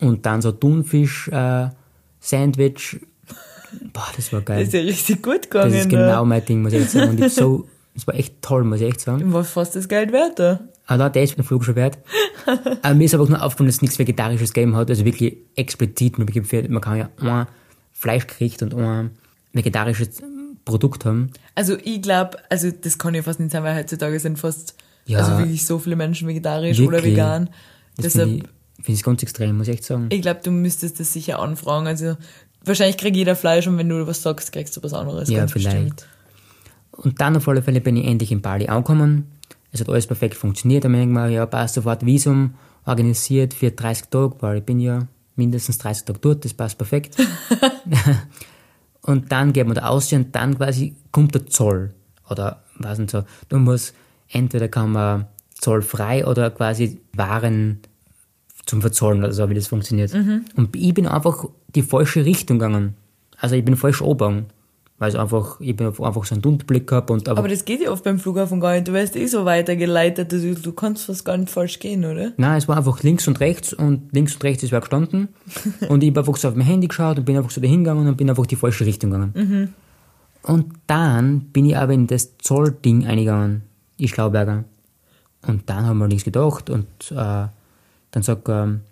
[0.00, 1.68] Und dann so Thunfisch, äh,
[2.18, 2.98] Sandwich.
[3.92, 4.60] Boah, das war geil.
[4.60, 5.72] Das ist ja richtig gut gegangen.
[5.72, 6.06] Das ist da.
[6.06, 7.10] genau mein Ding, muss ich echt sagen.
[7.10, 9.32] Und ich so, das war echt toll, muss ich echt sagen.
[9.34, 10.60] War fast das Geld wert da.
[10.86, 11.98] Aber der ist mit dem Flug schon wert.
[12.82, 14.88] aber mir ist aber auch nur aufgefallen, dass es nichts Vegetarisches gegeben hat.
[14.88, 16.18] Also wirklich explizit.
[16.18, 17.46] Man kann ja
[18.02, 19.10] ein Fleischgericht und ein
[19.52, 20.20] vegetarisches
[20.64, 21.30] Produkt haben.
[21.54, 24.74] Also ich glaube, also das kann ja fast nicht sein, weil heutzutage sind fast,
[25.06, 25.18] Ja.
[25.18, 27.14] also wirklich so viele Menschen vegetarisch oder Wirklich.
[27.14, 27.50] vegan.
[27.96, 28.46] Das Deshalb, finde
[28.78, 30.06] ich, find ich ganz extrem, muss ich echt sagen.
[30.10, 31.86] ich glaube, du müsstest das sicher anfragen.
[31.86, 32.16] Also
[32.64, 35.28] wahrscheinlich kriegt jeder Fleisch und wenn du was sagst, kriegst du was anderes.
[35.28, 35.74] Ja, vielleicht.
[35.96, 36.06] bestimmt.
[36.92, 39.26] Und dann auf alle Fälle bin ich endlich in Bali angekommen.
[39.72, 40.84] Es hat alles perfekt funktioniert.
[40.84, 44.78] Dann habe ich mir ja, passt sofort Visum organisiert für 30 Tage, weil ich bin
[44.80, 47.16] ja mindestens 30 Tage dort, das passt perfekt.
[49.02, 51.94] und dann geht man da aus und dann quasi kommt der Zoll.
[52.28, 53.24] Oder was nicht so.
[53.48, 53.94] Du musst,
[54.28, 57.80] entweder kann man zollfrei oder quasi Waren
[58.66, 60.12] zum Verzollen oder so, wie das funktioniert.
[60.56, 62.94] Und ich bin einfach die falsche Richtung gegangen.
[63.38, 64.46] Also ich bin falsch oben.
[65.02, 67.90] Weil es einfach, ich einfach so einen Dunkelblick gehabt und aber, Aber das geht ja
[67.90, 68.86] oft beim Flughafen gar nicht.
[68.86, 72.30] Du wirst eh so weitergeleitet, du, du kannst fast gar nicht falsch gehen, oder?
[72.36, 75.26] nein, es war einfach links und rechts und links und rechts ist wer gestanden.
[75.88, 78.06] und ich habe einfach so auf mein Handy geschaut und bin einfach so dahin gegangen
[78.06, 79.74] und bin einfach die falsche Richtung gegangen.
[80.44, 83.62] Und dann bin ich aber in das Zollding eingegangen,
[83.98, 84.62] die Schlauberger.
[85.44, 87.14] Und dann haben wir nichts gedacht und äh,
[88.12, 88.82] dann sagt er, ähm,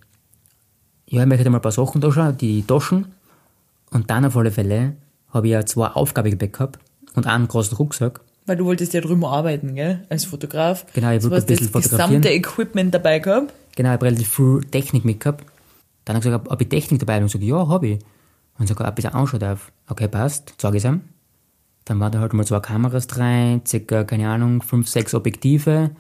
[1.07, 3.13] ja, ich möchte mal ein paar Sachen da schauen, die Taschen.
[3.93, 4.97] Und dann auf alle Fälle
[5.33, 6.79] habe ich ja zwei Aufgabegepäck gehabt
[7.15, 8.21] und einen großen Rucksack.
[8.47, 10.05] Weil du wolltest ja drüben arbeiten, gell?
[10.09, 10.87] Als Fotograf.
[10.95, 12.23] Genau, ich so wollte hast ein bisschen das fotografieren.
[12.23, 13.55] gesamte Equipment dabei gehabt.
[13.77, 15.45] Genau, ich habe relativ viel Technik mitgehabt.
[16.05, 17.25] Dann habe ich gesagt, ob ich Technik dabei habe.
[17.25, 17.99] Und ich gesagt, ja, habe ich.
[18.59, 19.73] Und ob ich das anschauen darf.
[19.89, 21.03] Okay, passt, sage ich ihm.
[21.85, 25.91] Dann war da halt mal zwei Kameras rein, circa, keine Ahnung, fünf, sechs Objektive.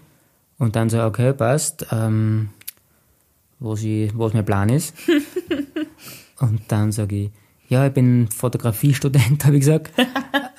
[0.58, 2.50] Und dann so, okay, passt, ähm,
[3.60, 4.94] was, ich, was mein Plan ist.
[6.40, 7.30] und dann sage ich,
[7.70, 9.90] ja, ich bin Fotografiestudent, habe ich gesagt.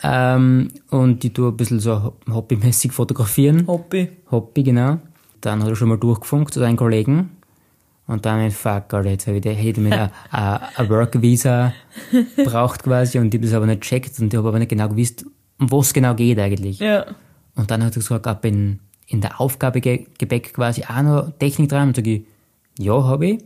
[0.04, 3.67] Ähm, und die tue ein bisschen so hobbymäßig fotografieren.
[3.67, 4.10] Hobby.
[4.32, 4.97] Hobby, genau.
[5.41, 7.38] Dann hat er schon mal durchgefunkt zu seinen Kollegen.
[8.08, 11.74] Und dann, fuck, Alter, jetzt habe ich, hätte ich mir ein Work-Visa
[12.43, 14.89] braucht quasi und ich habe das aber nicht checkt und ich habe aber nicht genau
[14.89, 15.24] gewusst,
[15.60, 16.80] um was genau geht eigentlich.
[16.80, 17.06] Ja.
[17.56, 21.89] Und dann hat er gesagt, ab in, in der Aufgabegebäck quasi auch noch Technik dran.
[21.89, 22.24] Und sage ich,
[22.80, 23.43] ja, habe ich.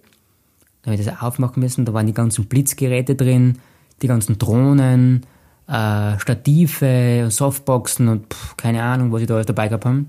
[0.86, 1.84] Dann habe ich das aufmachen müssen.
[1.84, 3.58] Da waren die ganzen Blitzgeräte drin,
[4.02, 5.26] die ganzen Drohnen,
[5.68, 10.06] äh, Stative, Softboxen und pff, keine Ahnung, was ich da alles dabei gehabt habe.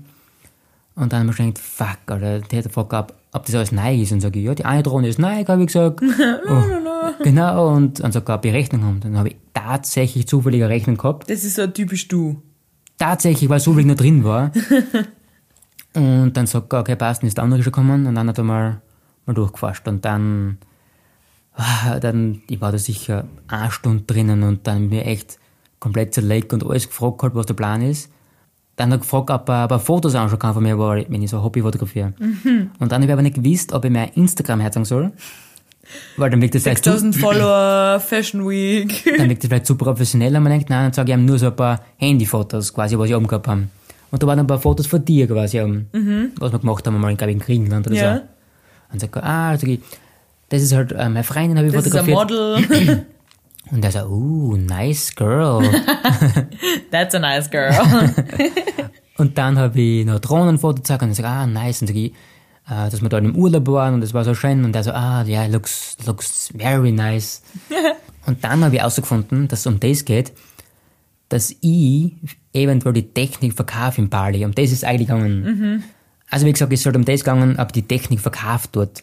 [0.95, 3.71] Und dann haben wir schon gedacht, fuck, Alter, der hat gefragt, ob, ob das alles
[3.71, 4.11] neu ist.
[4.11, 6.01] Und sage ich, ja, die eine Drohne ist neu, habe ich gesagt.
[6.49, 8.99] oh, genau, und dann sagt er, ob ich Rechnung haben.
[9.01, 11.29] Dann habe ich tatsächlich zufällig eine Rechnung gehabt.
[11.29, 12.41] Das ist so typisch du.
[12.97, 14.51] Tatsächlich, weil so viel noch drin war.
[15.93, 18.07] und dann sagt er, okay, passt, dann ist der andere schon gekommen.
[18.07, 18.81] Und dann hat er mal,
[19.27, 19.87] mal durchgefasst.
[19.87, 20.57] Und dann,
[22.01, 25.39] dann, ich war da sicher eine Stunde drinnen und dann mir echt
[25.79, 28.09] komplett zerlegt und alles gefragt hat, was der Plan ist.
[28.75, 31.31] Dann hat er gefragt, ob er, ob er Fotos anschauen kann von mir, wenn ich
[31.31, 32.13] so Hobby fotografiere.
[32.19, 32.71] Mhm.
[32.79, 35.11] Und dann habe ich aber nicht gewusst, ob ich mir Instagram herzagen soll.
[36.17, 39.03] Weil dann wirkt das vielleicht zu, 6000 Follower, Fashion Week.
[39.17, 41.39] dann wirkt das vielleicht zu professionell und man denkt, nein, dann sage ich ihm nur
[41.39, 43.67] so ein paar Handyfotos quasi, was ich oben gehabt habe.
[44.11, 45.87] Und da waren ein paar Fotos von dir quasi, oben,
[46.39, 48.01] was wir gemacht haben, mal, glaube ich, in Griechenland oder Mhm.
[48.01, 48.15] Ja.
[48.17, 48.21] so.
[48.93, 49.79] Und sagt er, ah, sag ich,
[50.49, 52.69] das ist halt äh, meine Freundin, habe ich Das ist ein fotografiert.
[52.69, 53.05] Model.
[53.71, 55.61] Und er so, uh, nice girl.
[56.91, 57.73] That's a nice girl.
[59.17, 61.81] Und dann habe ich noch Drohnenfoto gezeigt und ich sage, ah, nice.
[61.81, 62.13] Und sag ich,
[62.69, 64.63] äh, dass wir da im Urlaub waren und das war so schön.
[64.63, 67.41] Und er so, ah, ja, yeah, looks, looks very nice.
[68.27, 70.33] und dann habe ich herausgefunden, dass es um das geht,
[71.29, 72.13] dass ich
[72.53, 74.45] eventuell die Technik verkaufe in Bali.
[74.45, 75.83] Um das ist eigentlich gegangen.
[76.29, 79.01] Also wie gesagt, es sollte um das gegangen, ob die Technik verkauft wird.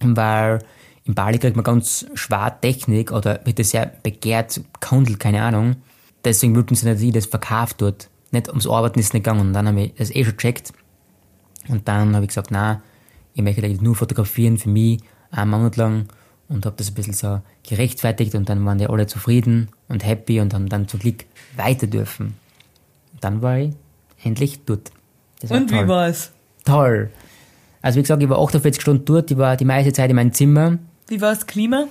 [0.00, 0.60] Weil
[1.08, 5.76] in Bali kriegt man ganz schwer Technik oder wird das sehr begehrt, gehandelt, keine Ahnung.
[6.24, 8.10] Deswegen wollten sie nicht, dass ich das verkauft wird.
[8.30, 9.40] Nicht ums Arbeiten ist nicht gegangen.
[9.40, 10.72] Und dann habe ich das eh schon gecheckt.
[11.68, 12.82] Und dann habe ich gesagt, na,
[13.34, 16.08] ich möchte eigentlich nur fotografieren für mich, einen Monat lang.
[16.48, 20.40] Und habe das ein bisschen so gerechtfertigt und dann waren die alle zufrieden und happy
[20.40, 21.24] und haben dann zum Glück
[21.56, 22.34] weiter dürfen.
[23.12, 23.74] Und dann war ich
[24.22, 24.90] endlich dort.
[25.42, 26.32] War Und toll wie war's?
[26.64, 27.10] toll.
[27.82, 30.32] Also wie gesagt, ich war 48 Stunden dort, ich war die meiste Zeit in meinem
[30.32, 30.78] Zimmer.
[31.08, 31.88] Wie war's Klima?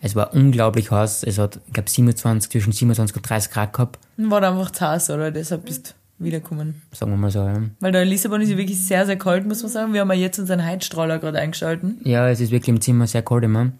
[0.00, 1.24] Es war unglaublich heiß.
[1.24, 3.98] Es hat, ich glaube, 27, zwischen 27 und 30 Grad gehabt.
[4.16, 5.30] War da einfach zu heiß, oder?
[5.30, 6.80] Deshalb bist du wiedergekommen.
[6.92, 7.60] Sagen wir mal so, ja.
[7.80, 9.92] Weil da in Lissabon ist ja wirklich sehr, sehr kalt, muss man sagen.
[9.92, 12.00] Wir haben ja jetzt unseren Heizstrahler gerade eingeschalten.
[12.04, 13.72] Ja, es ist wirklich im Zimmer sehr kalt immer.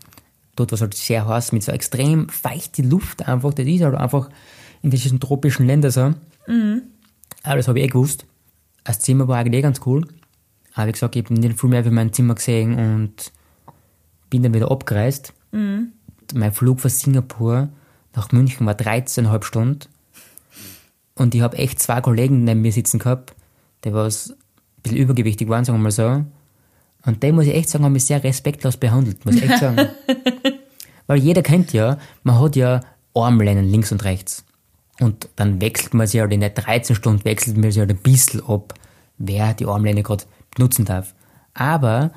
[0.57, 3.55] Dort war es halt sehr heiß, mit so extrem feuchte Luft einfach.
[3.55, 4.29] Das ist halt einfach
[4.83, 6.15] in diesen tropischen Ländern so.
[7.43, 8.27] Aber das habe ich eh gewusst.
[8.85, 10.07] Das Zimmer war eigentlich eh ganz cool.
[10.75, 13.33] Aber wie gesagt, ich habe nicht viel mehr für mein Zimmer gesehen und
[14.31, 15.33] bin dann wieder abgereist.
[16.35, 17.69] Mein Flug von Singapur
[18.15, 19.81] nach München war 13,5 Stunden.
[21.15, 23.35] Und ich habe echt zwei Kollegen neben mir sitzen gehabt,
[23.85, 26.25] die was ein bisschen übergewichtig waren, sagen wir mal so.
[27.07, 29.89] Und die, muss ich echt sagen, haben mich sehr respektlos behandelt, muss ich echt sagen.
[31.07, 32.81] Weil jeder kennt ja, man hat ja
[33.15, 34.45] Armlehnen links und rechts.
[35.01, 37.99] Und dann wechselt man sich halt in der 13 Stunden, wechselt man sich halt ein
[37.99, 38.75] bisschen ab,
[39.19, 41.15] wer die Armlehne gerade benutzen darf.
[41.55, 42.13] Aber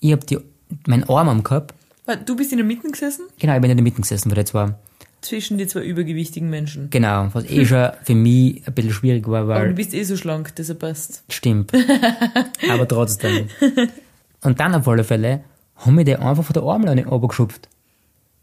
[0.00, 0.44] ich habe
[0.86, 3.26] meinen Arm am Warte, Du bist in der Mitte gesessen?
[3.38, 4.78] genau, ich bin in der Mitte gesessen, weil das war,
[5.20, 6.90] Zwischen die zwei übergewichtigen Menschen.
[6.90, 10.02] genau, was eh schon für mich ein bisschen schwierig war, Aber weil du bist eh
[10.02, 11.22] so schlank, deshalb passt.
[11.28, 11.72] Stimmt.
[12.70, 13.48] Aber trotzdem.
[14.42, 15.44] Und dann auf alle Fälle
[15.76, 17.68] haben wir die einfach von der Armlehne runtergeschupft.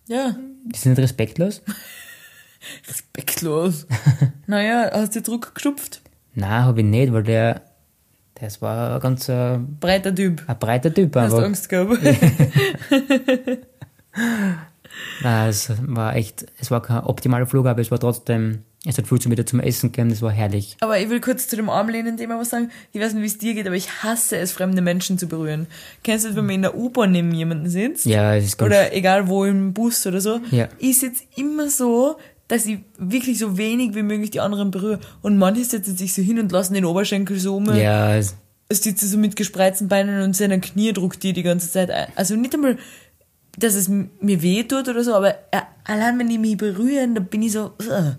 [0.07, 1.61] Ja, Die sind nicht respektlos.
[2.87, 3.85] respektlos.
[4.47, 6.01] naja, hast du Druck geschupft?
[6.35, 7.61] Nein, habe ich nicht, weil der,
[8.39, 10.43] das war ein ganz äh, Breiter Typ.
[10.47, 11.47] ein breiter Typ Hast du einfach.
[11.47, 11.99] Angst gehabt?
[15.21, 19.07] Nein, es war echt, es war kein optimaler Flug, aber es war trotzdem, es hat
[19.07, 20.77] viel zu wieder zum Essen gegeben, das war herrlich.
[20.79, 22.71] Aber ich will kurz zu dem Armlehnen-Thema was sagen.
[22.91, 25.67] Ich weiß nicht, wie es dir geht, aber ich hasse es, fremde Menschen zu berühren.
[26.03, 28.05] Kennst du das, wenn man in der U-Bahn neben jemanden sitzt?
[28.05, 30.39] Ja, es ist ganz, Oder egal wo, im Bus oder so.
[30.51, 30.67] Ja.
[30.79, 32.17] Ich sitze immer so,
[32.49, 34.99] dass ich wirklich so wenig wie möglich die anderen berühre.
[35.21, 37.73] Und manche setzen sich so hin und lassen den Oberschenkel so um.
[37.73, 38.35] ja, es,
[38.69, 42.07] sitzt so mit gespreizten Beinen und seiner Knie druckt die die ganze Zeit ein.
[42.15, 42.77] Also nicht einmal,
[43.57, 47.25] dass es mir weh tut oder so, aber äh, allein wenn die mich berühren, dann
[47.25, 48.13] bin ich so, äh,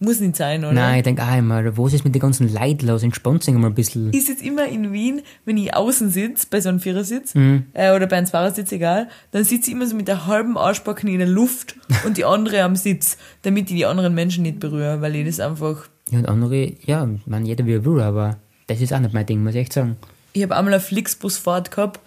[0.00, 0.72] muss nicht sein, oder?
[0.72, 3.02] nein, ich denke auch immer, wo ist es mit den ganzen Leuten los?
[3.02, 4.12] Entspannt sich mal ein bisschen.
[4.12, 7.64] Ich sitze immer in Wien, wenn ich außen sitze, bei so einem Vierersitz, Mhm.
[7.72, 11.08] äh, oder bei einem Zweiersitz, egal, dann sitze ich immer so mit der halben Arschbacken
[11.08, 11.74] in der Luft
[12.06, 15.40] und die andere am Sitz, damit ich die anderen Menschen nicht berühre, weil ich das
[15.40, 18.36] einfach, Ja, und andere, ja, meine, jeder wie er will, aber
[18.68, 19.96] das ist auch nicht mein Ding, muss ich echt sagen.
[20.32, 22.00] ich habe einmal eine Flixbusfahrt gehabt,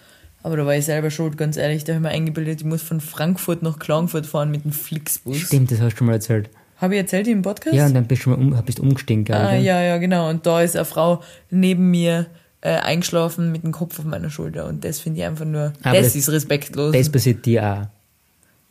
[0.44, 2.82] aber da war ich selber schuld, ganz ehrlich, da habe ich mir eingebildet, ich muss
[2.82, 5.38] von Frankfurt nach Klagenfurt fahren mit dem Flixbus.
[5.38, 6.50] Stimmt, das hast du schon mal erzählt.
[6.82, 7.76] Habe ich erzählt im Podcast?
[7.76, 9.64] Ja, und dann bist du um, bist umgestiegen, glaube Ah, ich.
[9.64, 10.28] ja, ja, genau.
[10.30, 11.22] Und da ist eine Frau
[11.52, 12.26] neben mir
[12.62, 14.66] äh, eingeschlafen mit dem Kopf auf meiner Schulter.
[14.66, 16.92] Und das finde ich einfach nur, Aber das, das- ist respektlos.
[16.96, 17.88] Das passiert dir auch.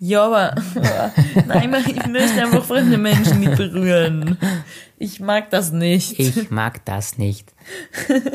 [0.00, 1.12] ja, aber, aber
[1.46, 4.36] nein, ich möchte einfach fremde Menschen nicht berühren.
[4.98, 6.18] Ich mag das nicht.
[6.18, 7.52] Ich mag das nicht.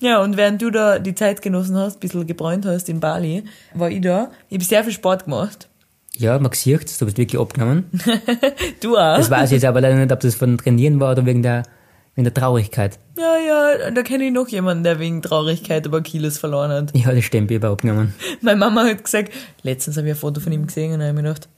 [0.00, 3.44] Ja, und während du da die Zeit genossen hast, ein bisschen gebräunt hast in Bali,
[3.72, 4.30] war ich da.
[4.50, 5.68] Ich habe sehr viel Sport gemacht.
[6.18, 7.90] Ja, man sieht du bist wirklich abgenommen.
[8.80, 9.16] Du auch.
[9.16, 11.62] Das weiß ich jetzt aber leider nicht, ob das von Trainieren war oder wegen der,
[12.14, 12.98] wegen der Traurigkeit.
[13.18, 16.96] Ja, ja, da kenne ich noch jemanden, der wegen Traurigkeit aber Kilos verloren hat.
[16.96, 18.14] Ja, das stimmt, ich habe abgenommen.
[18.42, 21.22] Meine Mama hat gesagt, letztens habe ich ein Foto von ihm gesehen und habe mir
[21.22, 21.48] gedacht,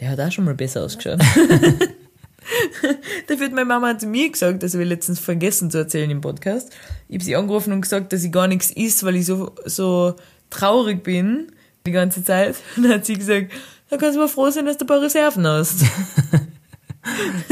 [0.00, 1.20] der hat auch schon mal besser ausgeschaut.
[3.26, 6.20] Dafür hat meine Mama zu mir gesagt, das habe ich letztens vergessen zu erzählen im
[6.20, 6.70] Podcast.
[7.08, 10.14] Ich habe sie angerufen und gesagt, dass ich gar nichts isst, weil ich so, so
[10.50, 11.50] traurig bin
[11.86, 12.56] die ganze Zeit.
[12.76, 13.50] Und dann hat sie gesagt,
[13.90, 15.84] da kannst du mal froh sein, dass du ein paar Reserven hast.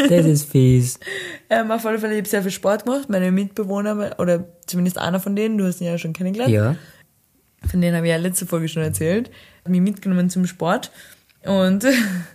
[0.09, 0.99] Das ist fies.
[1.49, 3.09] ähm, auf alle Fälle, ich habe sehr viel Sport gemacht.
[3.09, 6.75] Meine Mitbewohner, oder zumindest einer von denen, du hast ihn ja schon kennengelernt, Ja.
[7.65, 9.31] von denen habe ich ja letzte Folge schon erzählt,
[9.65, 10.91] hat mich mitgenommen zum Sport
[11.45, 11.85] und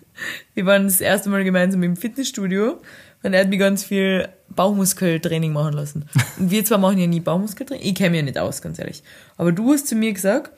[0.54, 2.80] wir waren das erste Mal gemeinsam im Fitnessstudio
[3.24, 6.06] und er hat mich ganz viel Bauchmuskeltraining machen lassen.
[6.40, 9.04] Und wir zwar machen ja nie Bauchmuskeltraining, ich kenne mich ja nicht aus, ganz ehrlich.
[9.36, 10.52] Aber du hast zu mir gesagt,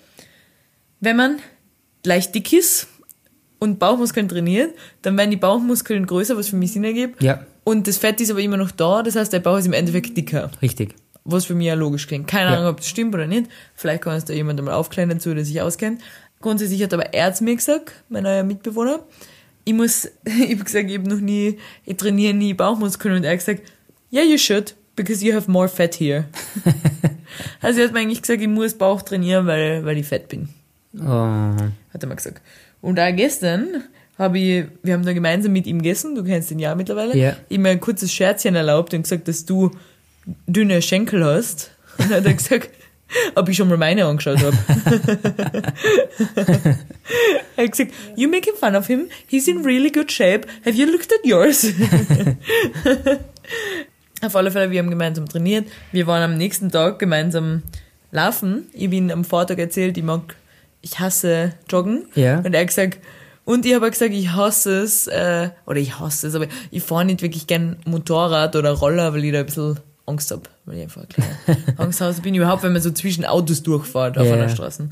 [1.00, 1.40] wenn man
[2.06, 2.86] leicht dick ist
[3.62, 7.22] und Bauchmuskeln trainiert, dann werden die Bauchmuskeln größer, was für mich Sinn ergibt.
[7.24, 9.74] Ja, Und das Fett ist aber immer noch da, das heißt, der Bauch ist im
[9.74, 10.50] Endeffekt dicker.
[10.62, 10.96] richtig.
[11.24, 12.28] Was für mich ja logisch klingt.
[12.28, 12.58] Keine Ja.
[12.58, 13.46] Ahnung, ob das stimmt oder nicht.
[13.76, 16.02] Vielleicht kann uns da jemand einmal aufklären dazu, der sich auskennt.
[16.42, 19.02] Grundsätzlich hat aber er zu mir gesagt, mein neuer Mitbewohner,
[19.64, 23.34] ich muss, ich habe gesagt, ich habe noch nie, ich trainiere nie Bauchmuskeln und er
[23.34, 23.62] hat gesagt,
[24.12, 26.26] yeah, you should, because you have more fat here.
[27.62, 30.50] also er hat mir eigentlich gesagt, ich muss Bauch trainieren, weil, weil ich fett bin
[31.00, 31.06] Oh.
[31.94, 32.42] hat er mal gesagt.
[32.82, 33.84] Und auch gestern
[34.18, 37.36] habe ich, wir haben da gemeinsam mit ihm gegessen, du kennst ihn ja mittlerweile, Ja.
[37.50, 39.72] ich mir ein kurzes Scherzchen erlaubt und gesagt, dass du
[40.48, 41.72] dünne Schenkel hast.
[41.98, 42.70] Und dann hat er gesagt,
[43.36, 44.58] ob ich schon mal meine angeschaut habe.
[47.58, 50.86] er hat gesagt, you making fun of him, he's in really good shape, have you
[50.86, 51.68] looked at yours?
[54.24, 55.66] Auf alle Fälle, wir haben gemeinsam trainiert.
[55.92, 57.64] Wir waren am nächsten Tag gemeinsam
[58.12, 58.68] laufen.
[58.72, 60.36] Ich habe ihm am Vortag erzählt, ich mag,
[60.82, 62.06] ich hasse Joggen.
[62.16, 62.40] Ja.
[62.40, 63.00] Und er hat gesagt,
[63.46, 67.06] und ich habe gesagt, ich hasse es, äh, oder ich hasse es, aber ich fahre
[67.06, 70.44] nicht wirklich gern Motorrad oder Roller, weil ich da ein bisschen Angst habe.
[70.66, 71.06] Weil ich einfach
[71.78, 74.34] Angst habe, bin ich überhaupt, wenn man so zwischen Autos durchfährt auf Ja.
[74.34, 74.90] einer Straße.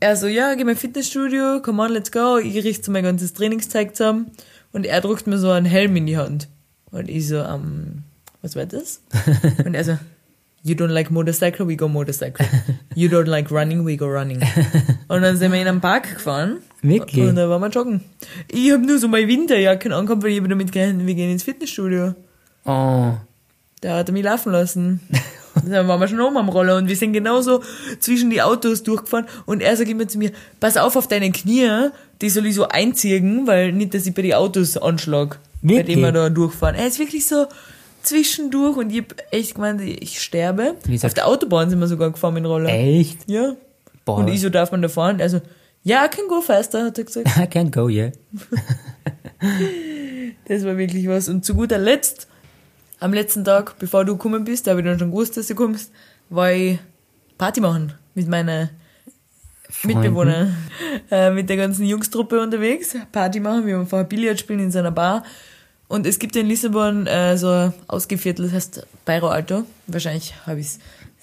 [0.00, 2.36] Er so, ja, geh mal Fitnessstudio, come on, let's go.
[2.38, 4.32] Ich richte so mein ganzes Trainingszeug zusammen.
[4.72, 6.48] Und er drückt mir so einen Helm in die Hand.
[6.90, 8.02] Und ich so, ähm,
[8.42, 9.00] was war das?
[9.64, 9.98] Und er so,
[10.62, 12.46] you don't like motorcycle, we go motorcycle.
[12.94, 14.40] You don't like running, we go running.
[15.08, 16.58] Und dann sind wir in einen Park gefahren.
[16.82, 17.26] Wirklich?
[17.28, 18.00] Und da waren wir joggen.
[18.48, 21.42] Ich habe nur so meine Winterjacke angehabt, weil ich hab damit gerechnet, wir gehen ins
[21.42, 22.14] Fitnessstudio.
[22.64, 23.12] Oh.
[23.80, 25.00] Da hat er mich laufen lassen.
[25.66, 27.62] Dann waren wir schon oben am Roller und wir sind genauso
[27.98, 31.88] zwischen die Autos durchgefahren und er sagt immer zu mir, pass auf auf deine Knie,
[32.22, 35.96] die soll ich so einziehen, weil nicht, dass ich bei den Autos anschlag, bei Wirklich?
[35.96, 36.74] dem wir da durchfahren.
[36.74, 37.46] Er ist wirklich so
[38.02, 40.76] zwischendurch und ich hab echt gemeint, ich sterbe.
[40.84, 42.68] Wie Auf der Autobahn sind wir sogar gefahren mit dem Roller.
[42.68, 43.18] Echt?
[43.28, 43.54] Ja.
[44.04, 44.18] Boah.
[44.18, 45.20] Und ich so, darf man da fahren?
[45.20, 45.40] Also,
[45.84, 47.28] ja, I can go faster, hat er gesagt.
[47.36, 48.12] I can't go, yeah.
[50.46, 51.28] Das war wirklich was.
[51.28, 52.28] Und zu guter Letzt,
[53.00, 55.54] am letzten Tag, bevor du gekommen bist, da habe ich dann schon gewusst, dass du
[55.54, 55.90] kommst,
[56.30, 56.78] war ich
[57.38, 58.70] Party machen mit meiner
[59.68, 60.00] Freunden.
[60.00, 60.48] Mitbewohner,
[61.10, 62.94] äh, mit der ganzen Jungstruppe unterwegs.
[63.10, 65.24] Party machen, wir haben vorher Billard spielen in so einer Bar.
[65.92, 69.64] Und es gibt in Lissabon äh, so ein Ausgeviertel, das heißt Bairro Alto.
[69.88, 70.78] Wahrscheinlich habe ich es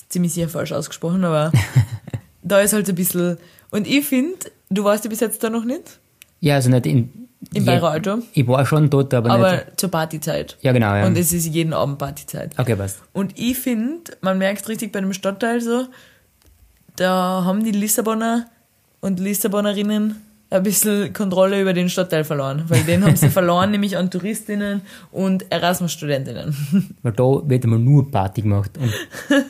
[0.09, 1.51] ziemlich sicher falsch ausgesprochen, aber
[2.43, 3.37] da ist halt so ein bisschen...
[3.71, 4.37] Und ich finde,
[4.69, 5.99] du warst ja bis jetzt da noch nicht,
[6.39, 7.27] Ja, also nicht in...
[7.51, 9.79] je- Bairro Alto, Ich war schon dort, aber, aber nicht...
[9.79, 10.55] zur Partyzeit.
[10.61, 11.07] Ja, genau, ja.
[11.07, 12.51] Und es ist jeden Abend Partyzeit.
[12.59, 12.99] okay, was?
[13.11, 15.87] Und ich finde, man merkt richtig bei dem Stadtteil so,
[16.95, 18.45] da haben die Lissabonner
[19.01, 20.15] und Lissabonnerinnen
[20.51, 22.63] ein bisschen Kontrolle über den Stadtteil verloren.
[22.67, 24.81] Weil den haben sie verloren, nämlich an Touristinnen
[25.11, 26.95] und Erasmus-Studentinnen.
[27.03, 28.93] Weil da wird immer nur Party gemacht und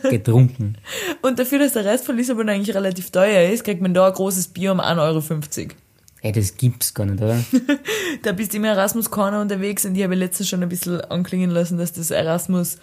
[0.09, 0.77] getrunken.
[1.21, 4.13] Und dafür, dass der Rest von Lissabon eigentlich relativ teuer ist, kriegt man da ein
[4.13, 5.73] großes Bier um 1,50 Euro.
[6.21, 7.37] Ey, das gibt's gar nicht, oder?
[8.23, 11.77] Da bist du im Erasmus-Corner unterwegs und ich habe letztens schon ein bisschen anklingen lassen,
[11.77, 12.77] dass das Erasmus.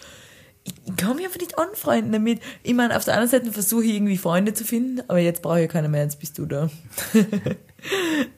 [0.65, 2.41] Ich, kann mich einfach nicht anfreunden damit.
[2.63, 5.63] Ich meine, auf der anderen Seite versuche ich irgendwie Freunde zu finden, aber jetzt brauche
[5.63, 6.71] ich keiner mehr, jetzt bist du da.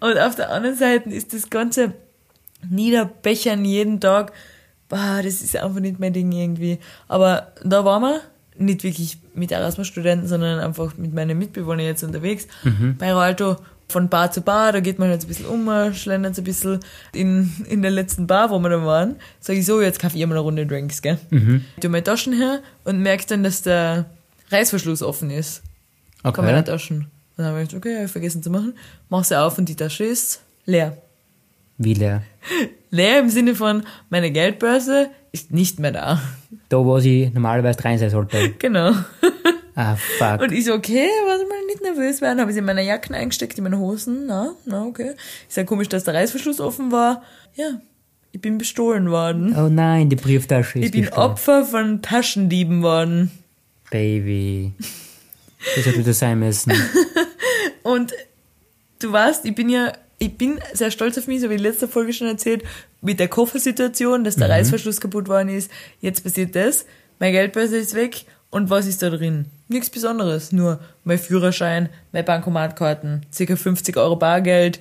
[0.01, 1.95] Und auf der anderen Seite ist das ganze
[2.69, 4.33] Niederbechern jeden Tag,
[4.89, 6.79] boah, das ist einfach nicht mein Ding irgendwie.
[7.07, 8.21] Aber da waren wir
[8.57, 12.49] nicht wirklich mit Erasmus-Studenten, sondern einfach mit meinen Mitbewohnern jetzt unterwegs
[12.99, 13.57] bei Alto
[13.89, 16.81] von Bar zu Bar, da geht man jetzt ein bisschen um, schlendert so ein bisschen
[17.15, 19.17] in, in der letzten Bar, wo wir da waren.
[19.41, 21.19] Sag ich so, jetzt kaufe ich mal eine Runde Drinks, gell?
[21.31, 21.65] Mhm.
[21.77, 24.07] Ich tu meine Taschen her und merke dann, dass der
[24.51, 25.63] Reißverschluss offen ist.
[26.23, 26.71] Von meiner Okay.
[26.73, 27.07] Taschen.
[27.39, 28.75] Dann habe ich gedacht, okay, ich vergessen zu machen.
[29.09, 30.99] Mach sie auf und die Tasche ist leer.
[31.79, 32.23] Wie leer.
[32.91, 36.21] Leer im Sinne von, meine Geldbörse ist nicht mehr da.
[36.71, 38.55] Da, wo sie normalerweise rein sein sollte.
[38.59, 38.93] Genau.
[39.75, 40.41] Ah, fuck.
[40.41, 42.41] Und ich so, okay, warte mal, nicht nervös werden.
[42.41, 44.27] Habe ich sie in meine Jacken eingesteckt, in meine Hosen.
[44.27, 45.13] Na, na, okay.
[45.47, 47.23] Ist ja komisch, dass der Reißverschluss offen war.
[47.55, 47.81] Ja,
[48.33, 49.55] ich bin bestohlen worden.
[49.57, 51.31] Oh nein, die Brieftasche ist Ich bin gestohlen.
[51.31, 53.31] Opfer von Taschendieben worden.
[53.91, 54.73] Baby.
[55.77, 56.73] Das hätte das sein müssen.
[57.83, 58.13] Und
[58.99, 61.89] du weißt, ich bin ja, ich bin sehr stolz auf mich, so wie in letzter
[61.89, 62.63] Folge schon erzählt,
[63.01, 65.71] mit der Koffersituation, dass der Reißverschluss kaputt worden ist.
[66.01, 66.87] Jetzt passiert das.
[67.19, 68.25] Mein Geldbörse ist weg.
[68.51, 69.47] Und was ist da drin?
[69.69, 70.53] Nichts Besonderes.
[70.53, 74.81] Nur mein Führerschein, meine Bankomatkarten, circa 50 Euro Bargeld,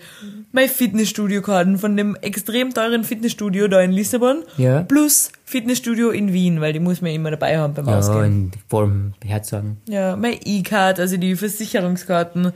[0.53, 4.43] meine Fitnessstudio-Karten von dem extrem teuren Fitnessstudio da in Lissabon.
[4.55, 4.83] Ja.
[4.83, 8.23] Plus Fitnessstudio in Wien, weil die muss man immer dabei haben beim Ja, Ausgehen.
[8.23, 9.77] in vollem Herzagen.
[9.89, 12.53] Ja, mein E-Card, also die Versicherungskarten,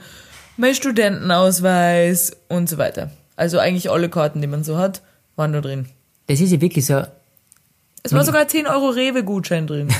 [0.55, 3.11] mein Studentenausweis und so weiter.
[3.35, 5.01] Also eigentlich alle Karten, die man so hat,
[5.35, 5.87] waren da drin.
[6.27, 7.03] Das ist ja wirklich so,
[8.03, 9.89] Es war sogar 10 Euro Rewe-Gutschein drin.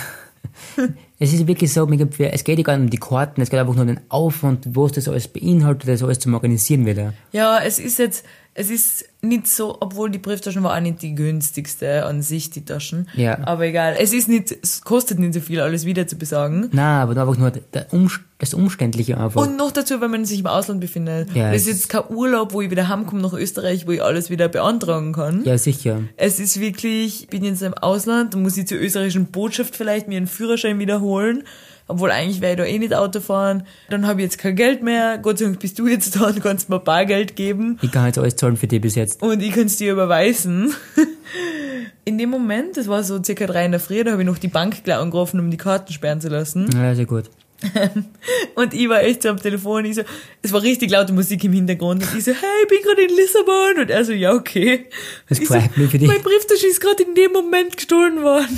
[1.20, 3.74] es ist wirklich so, es geht ja gar nicht um die Karten, es geht einfach
[3.74, 7.14] nur um den Aufwand, was das alles beinhaltet, das alles zum Organisieren wieder.
[7.32, 11.16] Ja, es ist jetzt, es ist nicht so, obwohl die Brieftaschen war auch nicht die
[11.16, 13.08] günstigste an sich, die Taschen.
[13.16, 13.40] Ja.
[13.46, 16.68] Aber egal, es ist nicht, es kostet nicht so viel, alles wieder zu besorgen.
[16.72, 17.52] Na, aber einfach nur
[17.92, 19.40] Umst das Umständliche einfach.
[19.40, 21.34] Und noch dazu, wenn man sich im Ausland befindet.
[21.36, 24.02] Ja, das ist es jetzt kein Urlaub, wo ich wieder heimkomme nach Österreich, wo ich
[24.02, 25.46] alles wieder beantragen kann.
[25.46, 26.02] ja, sicher.
[26.18, 30.08] Es ist wirklich, ich bin jetzt im Ausland, dann muss ich zur österreichischen Botschaft vielleicht
[30.08, 31.44] mir einen Führerschein wiederholen.
[31.92, 33.64] Obwohl eigentlich werde ich da eh nicht Auto fahren.
[33.90, 35.18] Dann habe ich jetzt kein Geld mehr.
[35.18, 37.78] Gott sei Dank bist du jetzt da und kannst mir Bargeld geben.
[37.82, 39.22] Ich kann jetzt alles zahlen für dich bis jetzt.
[39.22, 40.74] Und ich kann es dir überweisen.
[42.06, 44.40] In dem Moment, das war so circa drei in der Früh, da habe ich noch
[44.40, 46.68] die Bank gleich angerufen, um die Karten sperren zu lassen.
[46.74, 47.26] Ja, sehr gut.
[48.56, 50.02] Und ich war echt so am Telefon, ich so,
[50.42, 52.02] es war richtig laute Musik im Hintergrund.
[52.04, 53.82] Und ich so, hey, ich bin gerade in Lissabon.
[53.82, 54.88] Und er so, ja, okay.
[55.30, 56.08] Das Ich so, für dich.
[56.08, 58.58] Mein Brieftasche ist gerade in dem Moment gestohlen worden.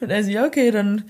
[0.00, 1.04] Und er so, ja, okay, dann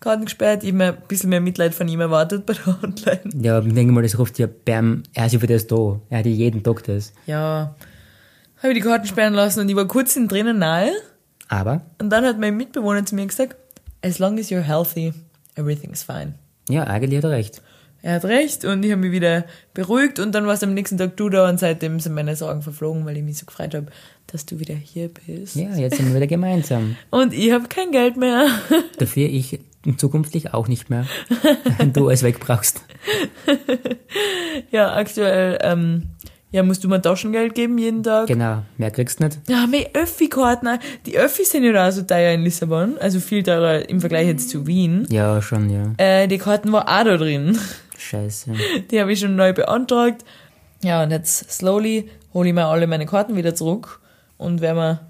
[0.00, 0.62] Karten gesperrt.
[0.62, 3.20] Ich hab mir ein bisschen mehr Mitleid von ihm erwartet bei der Hotline.
[3.40, 6.00] Ja, ich denke mal, das ruft ja Bam, er ist für das da.
[6.10, 7.12] Er hat ja jeden Tag das.
[7.26, 7.74] Ja,
[8.62, 10.90] habe ich die Karten sperren lassen und ich war kurz in drinnen nahe.
[11.48, 13.56] Aber, Und dann hat mein Mitbewohner zu mir gesagt,
[14.02, 15.12] as long as you're healthy,
[15.54, 16.34] everything's fine.
[16.68, 17.62] ja, eigentlich hat er recht.
[18.02, 21.16] Er hat recht und ich habe mich wieder beruhigt und dann warst am nächsten Tag
[21.16, 23.86] du da und seitdem sind meine Sorgen verflogen, weil ich mich so gefreut habe,
[24.28, 25.56] dass du wieder hier bist.
[25.56, 26.96] Ja, jetzt sind wir wieder gemeinsam.
[27.10, 28.48] Und ich habe kein Geld mehr.
[28.98, 29.58] Dafür ich
[29.96, 31.06] zukünftig auch nicht mehr,
[31.78, 32.82] wenn du es wegbrauchst.
[34.70, 36.08] ja, aktuell ähm,
[36.50, 38.28] ja, musst du mir Taschengeld geben jeden Tag.
[38.28, 39.40] Genau, mehr kriegst du nicht.
[39.48, 43.88] Ja, meine Öffi-Karten, die Öffis sind ja da so teuer in Lissabon, also viel teurer
[43.88, 45.06] im Vergleich jetzt zu Wien.
[45.10, 45.92] Ja, schon, ja.
[45.98, 47.58] Äh, die Karten war auch da drin.
[47.98, 48.52] Scheiße.
[48.90, 50.24] Die habe ich schon neu beantragt.
[50.82, 54.00] Ja, und jetzt slowly hole ich mir alle meine Karten wieder zurück
[54.36, 55.00] und werde mir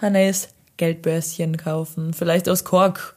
[0.00, 2.12] ein neues Geldbörschen kaufen.
[2.12, 3.15] Vielleicht aus Kork.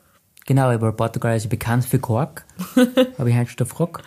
[0.50, 2.44] Genau, aber Portugal ist bekannt für Kork.
[3.20, 4.04] Habe ich heute schon gefragt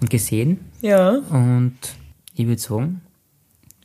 [0.00, 0.58] und gesehen.
[0.80, 1.18] Ja.
[1.28, 1.76] Und
[2.34, 3.02] ich würde sagen,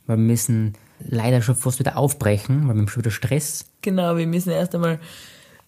[0.06, 0.72] wir müssen
[1.06, 3.66] leider schon fast wieder aufbrechen, weil wir haben schon wieder Stress.
[3.82, 5.00] Genau, wir müssen erst einmal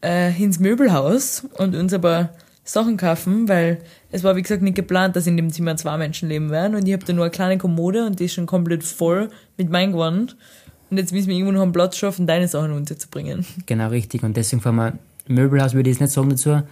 [0.03, 2.31] äh, ins Möbelhaus und uns aber
[2.65, 6.31] Sachen kaufen, weil es war wie gesagt nicht geplant, dass in dem Zimmer zwei Menschen
[6.31, 8.83] leben werden und ich habe da nur eine kleine Kommode und die ist schon komplett
[8.83, 9.29] voll
[9.59, 10.39] mit meinem Gewand.
[10.91, 13.45] Und jetzt müssen wir irgendwo noch einen Platz schaffen, deine Sachen unterzubringen.
[13.67, 14.23] Genau richtig.
[14.23, 14.99] Und deswegen fahren wir,
[15.31, 16.63] Möbelhaus würde ich jetzt nicht sagen dazu.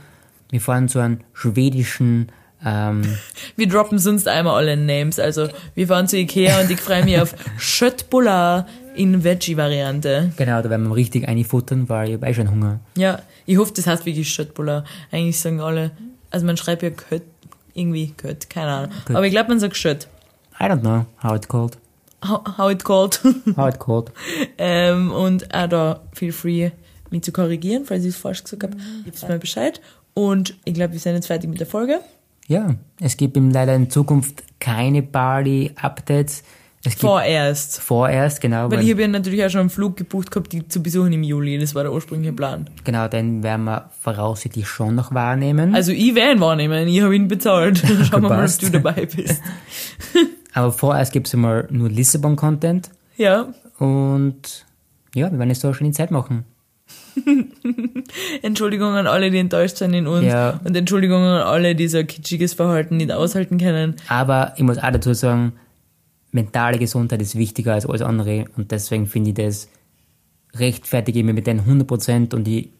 [0.50, 2.28] Wir fahren zu einem schwedischen,
[2.64, 3.02] ähm,
[3.56, 5.18] Wir droppen sonst einmal alle Names.
[5.18, 10.32] Also wir fahren zu Ikea und ich freue mich auf Schöttbullar in Veggie-Variante.
[10.36, 12.80] genau, da werden wir richtig einfuttern, weil ich habe eh schon Hunger.
[12.96, 14.84] Ja, ich hoffe, das heißt wirklich Schöttbullar.
[15.12, 15.92] Eigentlich sagen alle,
[16.30, 17.22] also man schreibt ja Kött,
[17.74, 18.90] irgendwie Kött, keine Ahnung.
[19.06, 19.16] Kött.
[19.16, 20.08] Aber ich glaube, man sagt Schött.
[20.60, 21.78] I don't know how it's called.
[22.26, 23.20] How, how it called.
[23.56, 24.10] How it's called.
[24.58, 26.72] ähm, und auch da feel free,
[27.12, 28.76] mich zu korrigieren, falls ich es falsch gesagt habe.
[29.04, 29.80] Gibt's mir Bescheid.
[30.14, 32.00] Und ich glaube, wir sind jetzt fertig mit der Folge.
[32.46, 36.42] Ja, es gibt ihm leider in Zukunft keine Bali-Updates.
[36.84, 37.80] Es gibt Vorerst.
[37.80, 40.66] vorerst, genau, Weil weil, ich habe ja natürlich auch schon einen Flug gebucht gehabt, die
[40.68, 41.58] zu besuchen im Juli.
[41.58, 42.70] Das war der ursprüngliche Plan.
[42.84, 45.74] genau, den werden wir voraussichtlich schon noch wahrnehmen.
[45.74, 47.78] Also ich werde ihn wahrnehmen, ich habe ihn bezahlt.
[48.08, 49.42] Schauen wir mal, ob du dabei bist.
[50.54, 54.64] Aber vorerst gibt es immer nur Lissabon-Content Ja, und
[55.14, 56.44] ja, wir werden es so schon in Zeit machen.
[58.42, 60.26] Entschuldigung an alle, die enttäuscht sind in uns.
[60.26, 60.60] Ja.
[60.64, 63.96] Und Entschuldigung an alle, die so ein kitschiges Verhalten nicht aushalten können.
[64.08, 65.54] Aber ich muss auch dazu sagen,
[66.32, 69.68] mentale Gesundheit ist wichtiger als alles andere und deswegen finde ich das
[70.54, 72.70] rechtfertige ich mir mit den 100% und ich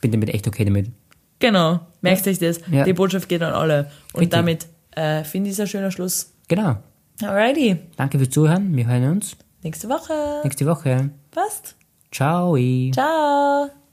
[0.00, 0.90] bin damit echt okay damit.
[1.38, 2.60] Genau, merkt euch das.
[2.70, 2.84] Ja.
[2.84, 3.90] Die Botschaft geht an alle.
[4.12, 4.30] Und Richtig.
[4.30, 6.32] damit äh, finde ich es ein schöner Schluss.
[6.48, 6.76] Genau.
[7.22, 8.76] Alrighty, Danke fürs Zuhören.
[8.76, 10.40] Wir hören uns nächste Woche.
[10.44, 11.10] nächste Woche.
[11.30, 11.75] Passt.
[12.16, 12.56] Ciao.
[12.94, 13.85] Ciao.